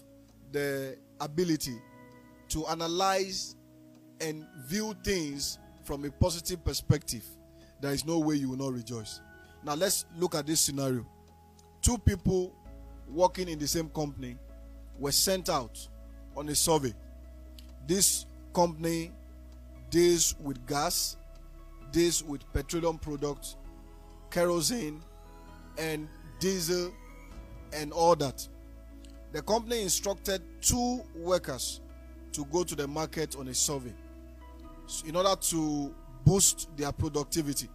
the 0.51 0.97
ability 1.21 1.77
to 2.49 2.67
analyze 2.67 3.55
and 4.21 4.47
view 4.67 4.95
things 5.05 5.59
from 5.85 6.05
a 6.05 6.11
positive 6.11 6.65
perspective, 6.65 7.25
there 7.81 7.93
is 7.93 8.05
no 8.05 8.19
way 8.19 8.37
you 8.37 8.51
will 8.51 8.57
not 8.57 8.73
rejoice. 8.73 9.21
Now 9.65 9.75
let's 9.75 10.07
look 10.17 10.35
at 10.35 10.47
this 10.47 10.61
scenario. 10.61 11.07
Two 11.83 11.99
people 11.99 12.55
working 13.09 13.49
in 13.49 13.59
the 13.59 13.67
same 13.67 13.89
company 13.89 14.37
were 14.99 15.13
sent 15.13 15.49
out 15.49 15.87
on 16.37 16.49
a 16.49 16.55
survey. 16.55 16.95
This 17.87 18.27
company 18.55 19.13
deals 19.91 20.35
with 20.41 20.65
gas, 20.67 21.17
deals 21.93 22.23
with 22.23 22.51
petroleum 22.53 22.99
products, 22.99 23.57
kerosene, 24.31 25.03
and 25.79 26.09
diesel, 26.39 26.93
and 27.73 27.93
all 27.93 28.15
that. 28.17 28.47
The 29.33 29.43
company 29.43 29.83
instructed 29.83 30.43
two 30.61 31.03
workers 31.15 31.81
to 32.33 32.45
go 32.47 32.65
to 32.65 32.75
the 32.75 32.87
market 32.87 33.37
on 33.37 33.49
a 33.49 33.55
survey 33.55 33.95
in 35.07 35.17
order 35.17 35.35
to 35.37 35.95
boost 36.25 36.69
their 36.77 36.93
productivity. 36.93 37.69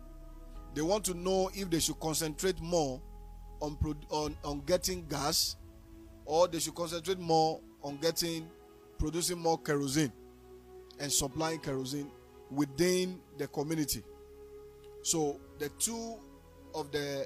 They 0.73 0.81
want 0.81 1.03
to 1.05 1.13
know 1.13 1.49
if 1.53 1.69
they 1.69 1.79
should 1.79 1.99
concentrate 1.99 2.59
more 2.59 3.01
on, 3.61 3.77
on, 4.09 4.35
on 4.43 4.61
getting 4.65 5.05
gas 5.07 5.55
or 6.25 6.47
they 6.47 6.59
should 6.59 6.75
concentrate 6.75 7.19
more 7.19 7.59
on 7.81 7.97
getting 7.97 8.47
producing 8.97 9.37
more 9.37 9.57
kerosene 9.57 10.11
and 10.99 11.11
supplying 11.11 11.59
kerosene 11.59 12.09
within 12.49 13.19
the 13.37 13.47
community. 13.47 14.03
So 15.01 15.39
the 15.59 15.69
two 15.79 16.15
of 16.73 16.91
the 16.91 17.25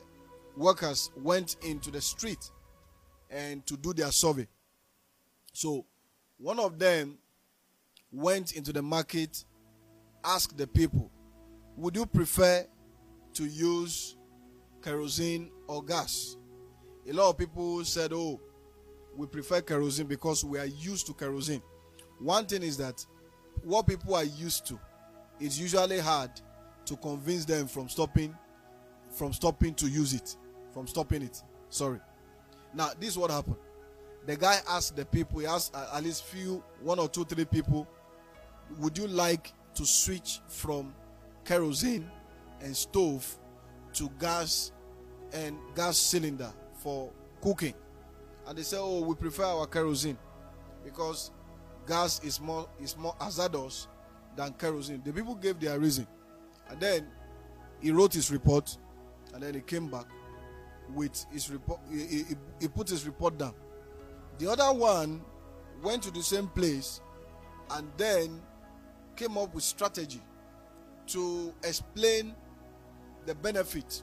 workers 0.56 1.12
went 1.16 1.58
into 1.64 1.92
the 1.92 2.02
street 2.02 2.50
and 3.30 3.66
to 3.68 3.78
do 3.78 3.94
their 3.94 4.12
survey. 4.12 4.48
So 5.54 5.86
one 6.38 6.60
of 6.60 6.80
them 6.80 7.18
went 8.12 8.54
into 8.54 8.74
the 8.74 8.82
market, 8.82 9.44
asked 10.24 10.58
the 10.58 10.68
people, 10.68 11.12
Would 11.76 11.96
you 11.96 12.06
prefer 12.06 12.66
to 13.38 13.46
use 13.46 14.18
kerosene 14.82 15.52
or 15.68 15.84
gas. 15.84 16.38
A 17.08 17.14
lot 17.14 17.30
of 17.30 17.38
people 17.38 17.84
said, 17.86 18.12
Oh, 18.12 18.42
we 19.16 19.28
prefer 19.28 19.62
kerosene 19.62 20.08
because 20.08 20.44
we 20.44 20.58
are 20.60 20.66
used 20.66 21.06
to 21.08 21.14
kerosene. 21.14 21.62
One 22.20 22.46
thing 22.46 22.64
is 22.64 22.78
that 22.78 23.06
what 23.64 23.88
people 23.88 24.16
are 24.16 24.24
used 24.24 24.66
to, 24.68 24.80
it's 25.40 25.60
usually 25.60 26.00
hard 26.00 26.32
to 26.86 26.96
convince 26.98 27.46
them 27.46 27.68
from 27.68 27.90
stopping 27.90 28.36
from 29.12 29.34
stopping 29.34 29.74
to 29.76 29.88
use 29.88 30.14
it. 30.14 30.36
From 30.74 30.88
stopping 30.88 31.22
it. 31.22 31.42
Sorry. 31.70 32.00
Now, 32.74 32.90
this 33.00 33.10
is 33.10 33.18
what 33.18 33.32
happened. 33.32 33.56
The 34.26 34.36
guy 34.36 34.60
asked 34.70 34.96
the 34.96 35.06
people, 35.06 35.40
he 35.40 35.46
asked 35.46 35.74
uh, 35.76 35.88
at 35.94 36.04
least 36.04 36.26
few, 36.26 36.64
one 36.82 37.00
or 37.00 37.08
two, 37.08 37.24
three 37.24 37.46
people, 37.46 37.88
would 38.80 38.98
you 38.98 39.08
like 39.08 39.54
to 39.76 39.86
switch 39.86 40.42
from 40.48 40.94
kerosene 41.46 42.10
and 42.62 42.76
stove 42.76 43.38
to 43.94 44.10
gas 44.20 44.72
and 45.34 45.58
gas 45.76 45.98
cylinder 45.98 46.52
for 46.74 47.12
cooking. 47.42 47.74
And 48.46 48.58
they 48.58 48.64
say, 48.64 48.78
"Oh, 48.80 49.02
we 49.02 49.16
prefer 49.16 49.44
our 49.44 49.68
kerosene 49.68 50.18
because 50.84 51.32
gas 51.86 52.24
is 52.24 52.40
more 52.40 52.68
is 52.80 52.96
more 52.98 53.16
hazardous 53.20 53.88
than 54.36 54.54
kerosene." 54.54 55.02
The 55.04 55.12
people 55.12 55.36
gave 55.36 55.60
their 55.60 55.80
reason, 55.80 56.08
and 56.70 56.80
then 56.80 57.08
he 57.82 57.92
wrote 57.92 58.14
his 58.14 58.32
report, 58.32 58.78
and 59.34 59.44
then 59.44 59.54
he 59.54 59.62
came 59.62 59.90
back 59.90 60.08
with 60.94 61.26
his 61.32 61.50
report. 61.50 61.80
He, 61.92 62.06
he, 62.08 62.26
he 62.62 62.68
put 62.68 62.90
his 62.90 63.06
report 63.06 63.38
down. 63.38 63.54
The 64.38 64.50
other 64.50 64.72
one 64.78 65.22
went 65.84 66.04
to 66.04 66.12
the 66.12 66.24
same 66.24 66.48
place, 66.48 67.02
and 67.72 67.92
then 67.98 68.42
came 69.16 69.38
up 69.38 69.54
with 69.54 69.64
strategy 69.64 70.22
to 71.08 71.54
explain 71.64 72.36
the 73.28 73.36
benefit 73.36 74.02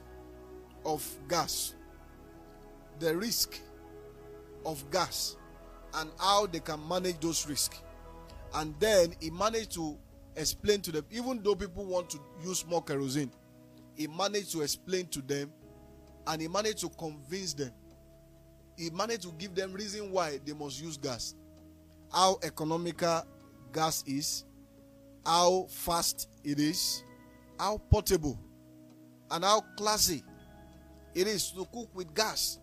of 0.85 1.05
gas, 1.27 1.75
the 2.99 3.17
risk 3.17 3.59
of 4.65 4.89
gas, 4.91 5.35
and 5.95 6.09
how 6.19 6.45
they 6.47 6.61
can 6.61 6.87
manage 6.87 7.19
those 7.19 7.45
risks. 7.49 7.81
And 8.53 8.73
then 8.79 9.13
he 9.19 9.29
managed 9.31 9.73
to 9.73 9.97
explain 10.37 10.81
to 10.83 10.91
them, 10.93 11.05
even 11.11 11.43
though 11.43 11.55
people 11.55 11.85
want 11.85 12.09
to 12.11 12.19
use 12.43 12.65
more 12.65 12.81
kerosene, 12.83 13.31
he 13.95 14.07
managed 14.07 14.51
to 14.53 14.61
explain 14.61 15.07
to 15.07 15.21
them 15.21 15.51
and 16.27 16.41
he 16.41 16.47
managed 16.47 16.79
to 16.79 16.89
convince 16.89 17.53
them. 17.53 17.71
He 18.77 18.89
managed 18.91 19.23
to 19.23 19.31
give 19.37 19.55
them 19.55 19.73
reason 19.73 20.11
why 20.11 20.39
they 20.45 20.53
must 20.53 20.81
use 20.81 20.97
gas. 20.97 21.35
how 22.11 22.39
economical 22.43 23.23
gas 23.73 24.03
is, 24.07 24.45
how 25.25 25.65
fast 25.69 26.29
it 26.43 26.59
is, 26.59 27.03
how 27.59 27.77
portable, 27.89 28.39
and 29.31 29.43
how 29.43 29.61
classy 29.77 30.23
it 31.13 31.27
is 31.27 31.51
to 31.51 31.65
cook 31.73 31.89
with 31.93 32.13
gas. 32.13 32.59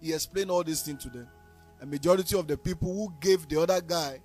He 0.00 0.12
explained 0.12 0.50
all 0.50 0.62
these 0.62 0.82
things 0.82 1.02
to 1.02 1.10
them. 1.10 1.28
A 1.80 1.86
majority 1.86 2.36
of 2.38 2.46
the 2.46 2.56
people 2.56 2.92
who 2.94 3.12
gave 3.20 3.48
the 3.48 3.60
other 3.60 3.80
guy 3.80 4.20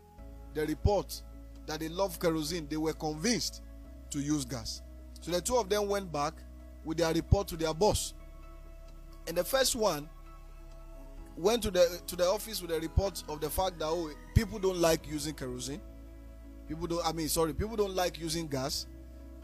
the 0.53 0.65
report 0.65 1.21
that 1.65 1.79
they 1.79 1.89
love 1.89 2.19
kerosene, 2.19 2.67
they 2.69 2.77
were 2.77 2.93
convinced 2.93 3.61
to 4.11 4.19
use 4.19 4.45
gas. 4.45 4.81
So 5.21 5.31
the 5.31 5.41
two 5.41 5.55
of 5.57 5.69
them 5.69 5.87
went 5.87 6.11
back 6.11 6.33
with 6.85 6.97
their 6.97 7.13
report 7.13 7.47
to 7.49 7.57
their 7.57 7.73
boss. 7.73 8.13
And 9.27 9.37
the 9.37 9.43
first 9.43 9.75
one 9.75 10.09
went 11.37 11.63
to 11.63 11.71
the 11.71 11.99
to 12.07 12.15
the 12.15 12.25
office 12.25 12.61
with 12.61 12.71
a 12.71 12.79
report 12.79 13.23
of 13.27 13.39
the 13.41 13.49
fact 13.49 13.79
that 13.79 13.87
oh, 13.87 14.11
people 14.35 14.59
don't 14.59 14.77
like 14.77 15.07
using 15.07 15.33
kerosene. 15.33 15.81
People 16.67 16.87
don't 16.87 17.05
I 17.05 17.11
mean 17.11 17.29
sorry, 17.29 17.53
people 17.53 17.75
don't 17.75 17.95
like 17.95 18.19
using 18.19 18.47
gas. 18.47 18.85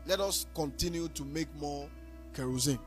Let 0.06 0.20
us 0.20 0.46
continue 0.54 1.08
to 1.10 1.26
make 1.26 1.54
more 1.60 1.88
kerosene. 2.34 2.80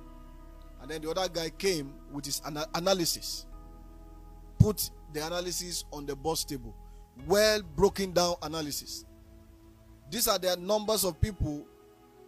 And 0.81 0.91
then 0.91 1.01
the 1.03 1.11
other 1.11 1.29
guy 1.29 1.51
came 1.51 1.93
with 2.13 2.25
his 2.25 2.41
ana- 2.45 2.67
analysis. 2.75 3.47
Put 4.59 4.91
the 5.13 5.25
analysis 5.25 5.85
on 5.93 6.07
the 6.07 6.17
boss 6.17 6.45
table. 6.45 6.75
Well 7.27 7.63
broken 7.63 8.13
down 8.13 8.35
analysis. 8.43 9.05
These 10.11 10.29
are 10.29 10.39
the 10.39 10.57
numbers 10.57 11.05
of 11.05 11.21
people 11.21 11.67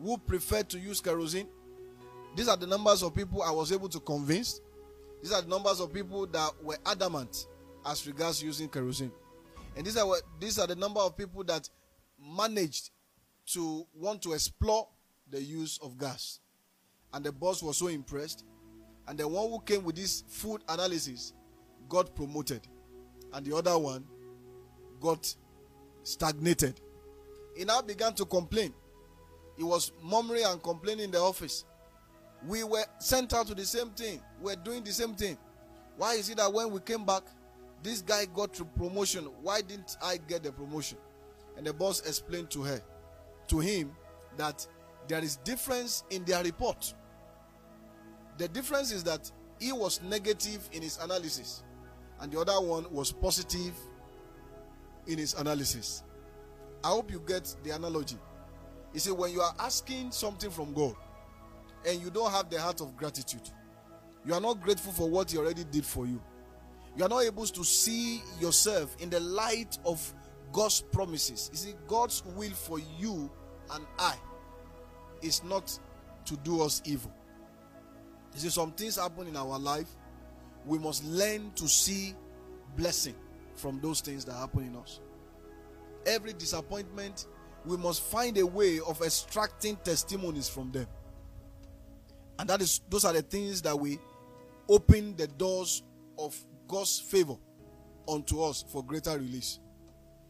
who 0.02 0.18
prefer 0.18 0.62
to 0.62 0.78
use 0.78 1.00
kerosene. 1.00 1.48
These 2.36 2.48
are 2.48 2.56
the 2.56 2.66
numbers 2.66 3.02
of 3.02 3.14
people 3.14 3.42
I 3.42 3.50
was 3.50 3.72
able 3.72 3.88
to 3.90 4.00
convince. 4.00 4.60
These 5.22 5.32
are 5.32 5.42
the 5.42 5.48
numbers 5.48 5.80
of 5.80 5.92
people 5.92 6.26
that 6.26 6.50
were 6.62 6.78
adamant 6.86 7.46
as 7.86 8.06
regards 8.06 8.42
using 8.42 8.68
kerosene. 8.68 9.12
And 9.76 9.86
these 9.86 9.96
are 9.96 10.06
these 10.40 10.58
are 10.58 10.66
the 10.66 10.76
number 10.76 11.00
of 11.00 11.16
people 11.16 11.44
that 11.44 11.68
managed 12.20 12.90
to 13.46 13.86
want 13.94 14.22
to 14.22 14.32
explore 14.32 14.88
the 15.30 15.42
use 15.42 15.78
of 15.82 15.98
gas. 15.98 16.40
And 17.14 17.24
the 17.24 17.32
boss 17.32 17.62
was 17.62 17.78
so 17.78 17.86
impressed. 17.86 18.44
And 19.06 19.16
the 19.18 19.26
one 19.26 19.48
who 19.48 19.60
came 19.60 19.84
with 19.84 19.96
this 19.96 20.24
food 20.26 20.62
analysis 20.68 21.32
got 21.88 22.14
promoted. 22.14 22.66
And 23.32 23.46
the 23.46 23.56
other 23.56 23.78
one 23.78 24.04
got 25.00 25.34
stagnated. 26.02 26.80
He 27.56 27.64
now 27.64 27.80
began 27.82 28.14
to 28.14 28.24
complain. 28.24 28.74
He 29.56 29.62
was 29.62 29.92
murmuring 30.02 30.44
and 30.44 30.60
complaining 30.62 31.04
in 31.04 31.10
the 31.12 31.20
office. 31.20 31.64
We 32.46 32.64
were 32.64 32.84
sent 32.98 33.32
out 33.32 33.46
to 33.46 33.54
the 33.54 33.64
same 33.64 33.90
thing. 33.90 34.20
We 34.42 34.52
are 34.52 34.56
doing 34.56 34.82
the 34.82 34.92
same 34.92 35.14
thing. 35.14 35.38
Why 35.96 36.14
is 36.14 36.28
it 36.28 36.38
that 36.38 36.52
when 36.52 36.72
we 36.72 36.80
came 36.80 37.04
back, 37.04 37.22
this 37.82 38.02
guy 38.02 38.24
got 38.26 38.60
promotion? 38.76 39.24
Why 39.40 39.60
didn't 39.60 39.96
I 40.02 40.16
get 40.16 40.42
the 40.42 40.50
promotion? 40.50 40.98
And 41.56 41.64
the 41.64 41.72
boss 41.72 42.00
explained 42.00 42.50
to 42.50 42.62
her, 42.62 42.82
to 43.48 43.60
him, 43.60 43.92
that 44.36 44.66
there 45.06 45.22
is 45.22 45.36
difference 45.36 46.02
in 46.10 46.24
their 46.24 46.42
report. 46.42 46.92
The 48.38 48.48
difference 48.48 48.92
is 48.92 49.04
that 49.04 49.30
he 49.60 49.72
was 49.72 50.02
negative 50.02 50.68
in 50.72 50.82
his 50.82 50.98
analysis, 50.98 51.62
and 52.20 52.32
the 52.32 52.40
other 52.40 52.60
one 52.60 52.86
was 52.92 53.12
positive 53.12 53.74
in 55.06 55.18
his 55.18 55.34
analysis. 55.34 56.02
I 56.82 56.88
hope 56.88 57.10
you 57.10 57.22
get 57.26 57.54
the 57.62 57.70
analogy. 57.70 58.18
You 58.92 59.00
see, 59.00 59.10
when 59.10 59.32
you 59.32 59.40
are 59.40 59.54
asking 59.58 60.12
something 60.12 60.50
from 60.50 60.72
God 60.72 60.94
and 61.86 62.00
you 62.00 62.10
don't 62.10 62.30
have 62.30 62.50
the 62.50 62.60
heart 62.60 62.80
of 62.80 62.96
gratitude, 62.96 63.48
you 64.26 64.34
are 64.34 64.40
not 64.40 64.60
grateful 64.60 64.92
for 64.92 65.08
what 65.08 65.30
He 65.30 65.38
already 65.38 65.64
did 65.64 65.84
for 65.84 66.06
you. 66.06 66.22
You 66.96 67.04
are 67.04 67.08
not 67.08 67.24
able 67.24 67.44
to 67.46 67.64
see 67.64 68.22
yourself 68.40 68.96
in 69.00 69.10
the 69.10 69.20
light 69.20 69.78
of 69.84 70.14
God's 70.52 70.80
promises. 70.80 71.50
You 71.52 71.58
see, 71.58 71.74
God's 71.88 72.22
will 72.36 72.52
for 72.52 72.78
you 72.98 73.30
and 73.72 73.84
I 73.98 74.14
is 75.22 75.42
not 75.42 75.76
to 76.26 76.36
do 76.38 76.62
us 76.62 76.80
evil. 76.84 77.12
You 78.34 78.40
see, 78.40 78.50
some 78.50 78.72
things 78.72 78.96
happen 78.96 79.26
in 79.28 79.36
our 79.36 79.58
life. 79.58 79.88
We 80.66 80.78
must 80.78 81.04
learn 81.04 81.52
to 81.56 81.68
see 81.68 82.14
blessing 82.76 83.14
from 83.54 83.80
those 83.80 84.00
things 84.00 84.24
that 84.24 84.34
happen 84.34 84.64
in 84.64 84.76
us. 84.76 85.00
Every 86.06 86.32
disappointment, 86.32 87.26
we 87.64 87.76
must 87.76 88.02
find 88.02 88.36
a 88.38 88.46
way 88.46 88.80
of 88.80 89.00
extracting 89.02 89.76
testimonies 89.76 90.48
from 90.48 90.72
them. 90.72 90.86
And 92.38 92.48
that 92.50 92.60
is 92.60 92.80
those 92.90 93.04
are 93.04 93.12
the 93.12 93.22
things 93.22 93.62
that 93.62 93.78
we 93.78 93.98
open 94.68 95.14
the 95.16 95.28
doors 95.28 95.82
of 96.18 96.36
God's 96.66 96.98
favor 96.98 97.36
unto 98.08 98.42
us 98.42 98.64
for 98.68 98.82
greater 98.82 99.12
release. 99.12 99.60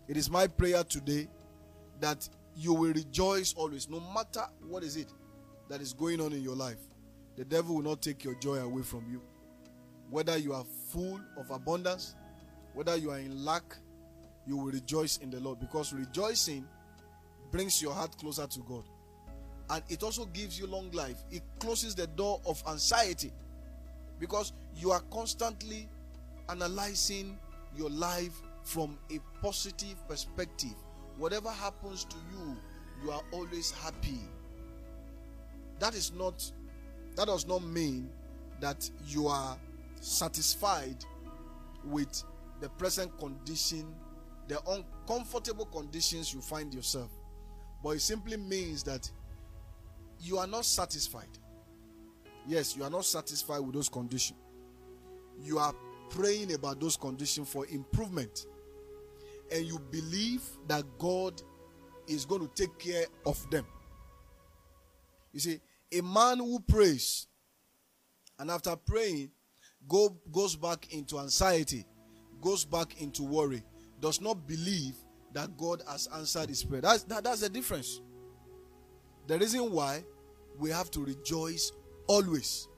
It 0.06 0.16
is 0.16 0.30
my 0.30 0.46
prayer 0.46 0.84
today 0.84 1.28
that 2.00 2.28
you 2.56 2.74
will 2.74 2.92
rejoice 2.92 3.54
always, 3.54 3.88
no 3.88 4.00
matter 4.14 4.44
what 4.68 4.82
is 4.82 4.96
it 4.96 5.08
that 5.70 5.80
is 5.80 5.92
going 5.92 6.20
on 6.20 6.32
in 6.32 6.42
your 6.42 6.54
life. 6.54 6.78
The 7.36 7.44
devil 7.44 7.76
will 7.76 7.82
not 7.82 8.02
take 8.02 8.24
your 8.24 8.34
joy 8.36 8.56
away 8.56 8.82
from 8.82 9.04
you. 9.10 9.20
Whether 10.10 10.36
you 10.36 10.52
are 10.52 10.64
full 10.90 11.20
of 11.36 11.50
abundance, 11.50 12.14
whether 12.74 12.96
you 12.96 13.10
are 13.10 13.18
in 13.18 13.44
lack, 13.44 13.76
you 14.46 14.56
will 14.56 14.66
rejoice 14.66 15.16
in 15.18 15.30
the 15.30 15.40
Lord 15.40 15.58
because 15.58 15.92
rejoicing 15.92 16.66
brings 17.50 17.80
your 17.80 17.92
heart 17.92 18.16
closer 18.18 18.46
to 18.46 18.60
God. 18.60 18.84
And 19.70 19.82
it 19.88 20.02
also 20.02 20.26
gives 20.26 20.58
you 20.58 20.66
long 20.66 20.90
life. 20.90 21.24
It 21.30 21.42
closes 21.58 21.94
the 21.94 22.06
door 22.06 22.40
of 22.46 22.62
anxiety 22.68 23.32
because 24.18 24.52
you 24.76 24.90
are 24.90 25.00
constantly 25.12 25.88
analyzing 26.48 27.38
your 27.76 27.90
life 27.90 28.42
from 28.62 28.98
a 29.10 29.18
positive 29.42 29.96
perspective. 30.08 30.74
Whatever 31.16 31.50
happens 31.50 32.04
to 32.04 32.16
you, 32.32 32.56
you 33.02 33.10
are 33.10 33.22
always 33.32 33.70
happy. 33.70 34.20
That 35.78 35.94
is 35.94 36.12
not 36.12 36.50
that 37.16 37.26
does 37.26 37.46
not 37.46 37.62
mean 37.62 38.10
that 38.60 38.88
you 39.06 39.28
are 39.28 39.56
satisfied 40.00 41.04
with 41.84 42.22
the 42.60 42.68
present 42.70 43.16
condition, 43.18 43.94
the 44.48 44.58
uncomfortable 44.68 45.66
conditions 45.66 46.32
you 46.32 46.40
find 46.40 46.72
yourself. 46.72 47.10
But 47.82 47.90
it 47.90 48.00
simply 48.00 48.36
means 48.36 48.82
that 48.84 49.10
you 50.20 50.38
are 50.38 50.46
not 50.46 50.64
satisfied. 50.64 51.38
Yes, 52.46 52.76
you 52.76 52.84
are 52.84 52.90
not 52.90 53.04
satisfied 53.04 53.60
with 53.60 53.74
those 53.74 53.88
conditions. 53.88 54.38
You 55.42 55.58
are 55.58 55.74
praying 56.10 56.52
about 56.54 56.80
those 56.80 56.96
conditions 56.96 57.48
for 57.48 57.66
improvement. 57.66 58.46
And 59.52 59.66
you 59.66 59.78
believe 59.90 60.42
that 60.68 60.84
God 60.98 61.42
is 62.06 62.24
going 62.24 62.46
to 62.46 62.54
take 62.54 62.78
care 62.78 63.06
of 63.26 63.50
them. 63.50 63.66
You 65.32 65.40
see, 65.40 65.60
a 65.96 66.02
man 66.02 66.38
who 66.38 66.60
prays 66.60 67.26
and 68.38 68.50
after 68.50 68.74
praying 68.76 69.30
go, 69.88 70.16
goes 70.32 70.56
back 70.56 70.92
into 70.92 71.18
anxiety, 71.18 71.84
goes 72.40 72.64
back 72.64 73.00
into 73.00 73.22
worry, 73.22 73.62
does 74.00 74.20
not 74.20 74.46
believe 74.46 74.94
that 75.32 75.56
God 75.56 75.82
has 75.88 76.08
answered 76.14 76.48
his 76.48 76.64
prayer. 76.64 76.80
That's, 76.80 77.02
that, 77.04 77.24
that's 77.24 77.40
the 77.40 77.48
difference. 77.48 78.00
The 79.26 79.38
reason 79.38 79.70
why 79.72 80.04
we 80.58 80.70
have 80.70 80.90
to 80.92 81.04
rejoice 81.04 81.72
always. 82.06 82.68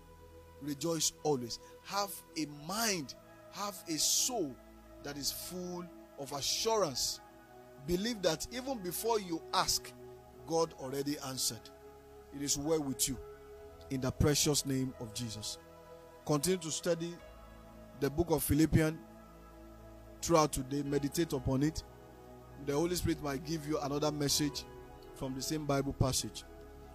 Rejoice 0.63 1.13
always. 1.23 1.59
Have 1.85 2.11
a 2.39 2.47
mind, 2.67 3.15
have 3.53 3.77
a 3.89 3.99
soul 3.99 4.55
that 5.03 5.17
is 5.17 5.33
full 5.33 5.85
of 6.19 6.33
assurance. 6.33 7.21
Believe 7.87 8.23
that 8.23 8.47
even 8.53 8.79
before 8.79 9.21
you 9.21 9.43
ask, 9.53 9.93
God 10.47 10.73
already 10.81 11.17
answered. 11.27 11.71
It 12.37 12.43
is 12.43 12.59
well 12.59 12.83
with 12.83 13.09
you. 13.09 13.17
In 13.91 14.03
the 14.03 14.11
precious 14.11 14.67
name 14.67 14.93
of 15.01 15.15
Jesus. 15.15 15.59
Continue 16.27 16.59
to 16.59 16.71
study 16.71 17.15
the 18.01 18.11
book 18.11 18.31
of 18.31 18.43
Philippians 18.43 18.99
throughout 20.21 20.53
today. 20.53 20.83
Meditate 20.83 21.33
upon 21.33 21.63
it. 21.63 21.83
The 22.67 22.75
Holy 22.75 22.95
Spirit 22.95 23.23
might 23.23 23.45
give 23.45 23.67
you 23.67 23.79
another 23.81 24.13
message 24.13 24.65
from 25.15 25.35
the 25.35 25.41
same 25.41 25.65
Bible 25.65 25.95
passage. 25.95 26.45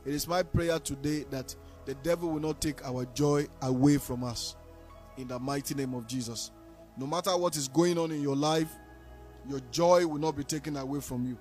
It 0.05 0.13
is 0.13 0.27
my 0.27 0.43
prayer 0.43 0.77
today 0.79 1.25
that 1.31 1.55
the 1.85 1.95
devil 1.95 2.29
will 2.29 2.39
not 2.39 2.61
take 2.61 2.85
our 2.85 3.05
joy 3.13 3.47
away 3.63 3.97
from 3.97 4.23
us. 4.23 4.55
In 5.17 5.27
the 5.27 5.39
mighty 5.39 5.73
name 5.73 5.95
of 5.95 6.07
Jesus. 6.07 6.51
No 6.97 7.07
matter 7.07 7.35
what 7.35 7.55
is 7.55 7.67
going 7.67 7.97
on 7.97 8.11
in 8.11 8.21
your 8.21 8.35
life, 8.35 8.69
your 9.49 9.61
joy 9.71 10.05
will 10.05 10.19
not 10.19 10.35
be 10.35 10.43
taken 10.43 10.77
away 10.77 10.99
from 10.99 11.25
you. 11.25 11.37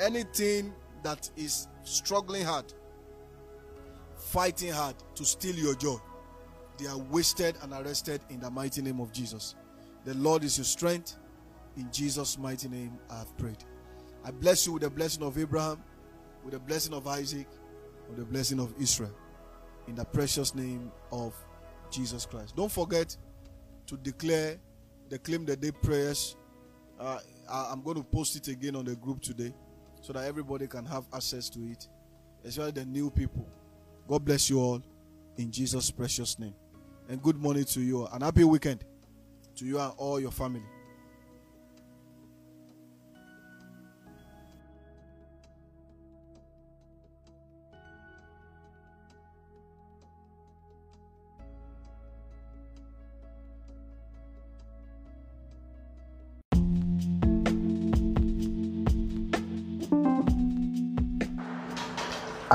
Anything 0.00 0.72
that 1.02 1.28
is 1.36 1.68
struggling 1.82 2.44
hard, 2.44 2.72
fighting 4.18 4.72
hard 4.72 4.96
to 5.14 5.24
steal 5.24 5.54
your 5.54 5.74
joy, 5.74 5.96
they 6.78 6.86
are 6.86 6.98
wasted 6.98 7.56
and 7.62 7.72
arrested 7.72 8.20
in 8.30 8.40
the 8.40 8.50
mighty 8.50 8.82
name 8.82 9.00
of 9.00 9.12
Jesus. 9.12 9.54
The 10.04 10.14
Lord 10.14 10.44
is 10.44 10.58
your 10.58 10.64
strength. 10.64 11.16
In 11.76 11.90
Jesus' 11.92 12.38
mighty 12.38 12.68
name, 12.68 12.98
I 13.10 13.18
have 13.18 13.36
prayed. 13.36 13.64
I 14.24 14.30
bless 14.30 14.66
you 14.66 14.72
with 14.72 14.82
the 14.82 14.90
blessing 14.90 15.22
of 15.22 15.38
Abraham, 15.38 15.82
with 16.44 16.54
the 16.54 16.60
blessing 16.60 16.92
of 16.92 17.06
Isaac, 17.06 17.46
with 18.08 18.18
the 18.18 18.24
blessing 18.24 18.60
of 18.60 18.74
Israel. 18.80 19.14
In 19.86 19.94
the 19.94 20.04
precious 20.04 20.54
name 20.54 20.92
of 21.12 21.34
Jesus 21.90 22.26
Christ. 22.26 22.54
Don't 22.56 22.70
forget 22.70 23.16
to 23.86 23.96
declare 23.96 24.58
the 25.08 25.18
claim 25.18 25.44
the 25.44 25.56
day 25.56 25.70
prayers. 25.70 26.36
Uh, 26.98 27.18
I'm 27.50 27.82
going 27.82 27.96
to 27.96 28.04
post 28.04 28.36
it 28.36 28.48
again 28.48 28.76
on 28.76 28.84
the 28.84 28.96
group 28.96 29.22
today 29.22 29.54
so 30.00 30.12
that 30.12 30.24
everybody 30.24 30.66
can 30.66 30.84
have 30.84 31.04
access 31.14 31.48
to 31.50 31.60
it, 31.60 31.88
especially 32.44 32.72
the 32.72 32.84
new 32.84 33.10
people. 33.10 33.46
God 34.08 34.24
bless 34.24 34.48
you 34.48 34.58
all 34.58 34.82
in 35.36 35.52
Jesus' 35.52 35.90
precious 35.90 36.38
name. 36.38 36.54
And 37.10 37.22
good 37.22 37.36
morning 37.36 37.64
to 37.64 37.80
you. 37.82 38.06
And 38.06 38.22
happy 38.22 38.42
weekend 38.42 38.82
to 39.56 39.66
you 39.66 39.78
and 39.78 39.92
all 39.98 40.18
your 40.18 40.30
family. 40.30 40.62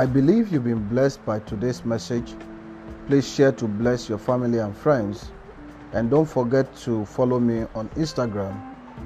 I 0.03 0.05
believe 0.05 0.51
you've 0.51 0.65
been 0.65 0.85
blessed 0.89 1.25
by 1.25 1.39
today's 1.39 1.85
message. 1.85 2.33
Please 3.07 3.25
share 3.25 3.53
to 3.53 3.69
bless 3.69 4.09
your 4.09 4.17
family 4.17 4.57
and 4.57 4.75
friends. 4.75 5.31
And 5.93 6.09
don't 6.09 6.25
forget 6.25 6.75
to 6.79 7.05
follow 7.05 7.39
me 7.39 7.67
on 7.73 7.87
Instagram 7.95 8.53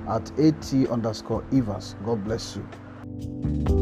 at 0.10 0.32
at 0.40 0.90
underscore 0.90 1.44
Evans. 1.54 1.96
God 2.04 2.24
bless 2.24 2.56
you. 2.58 3.77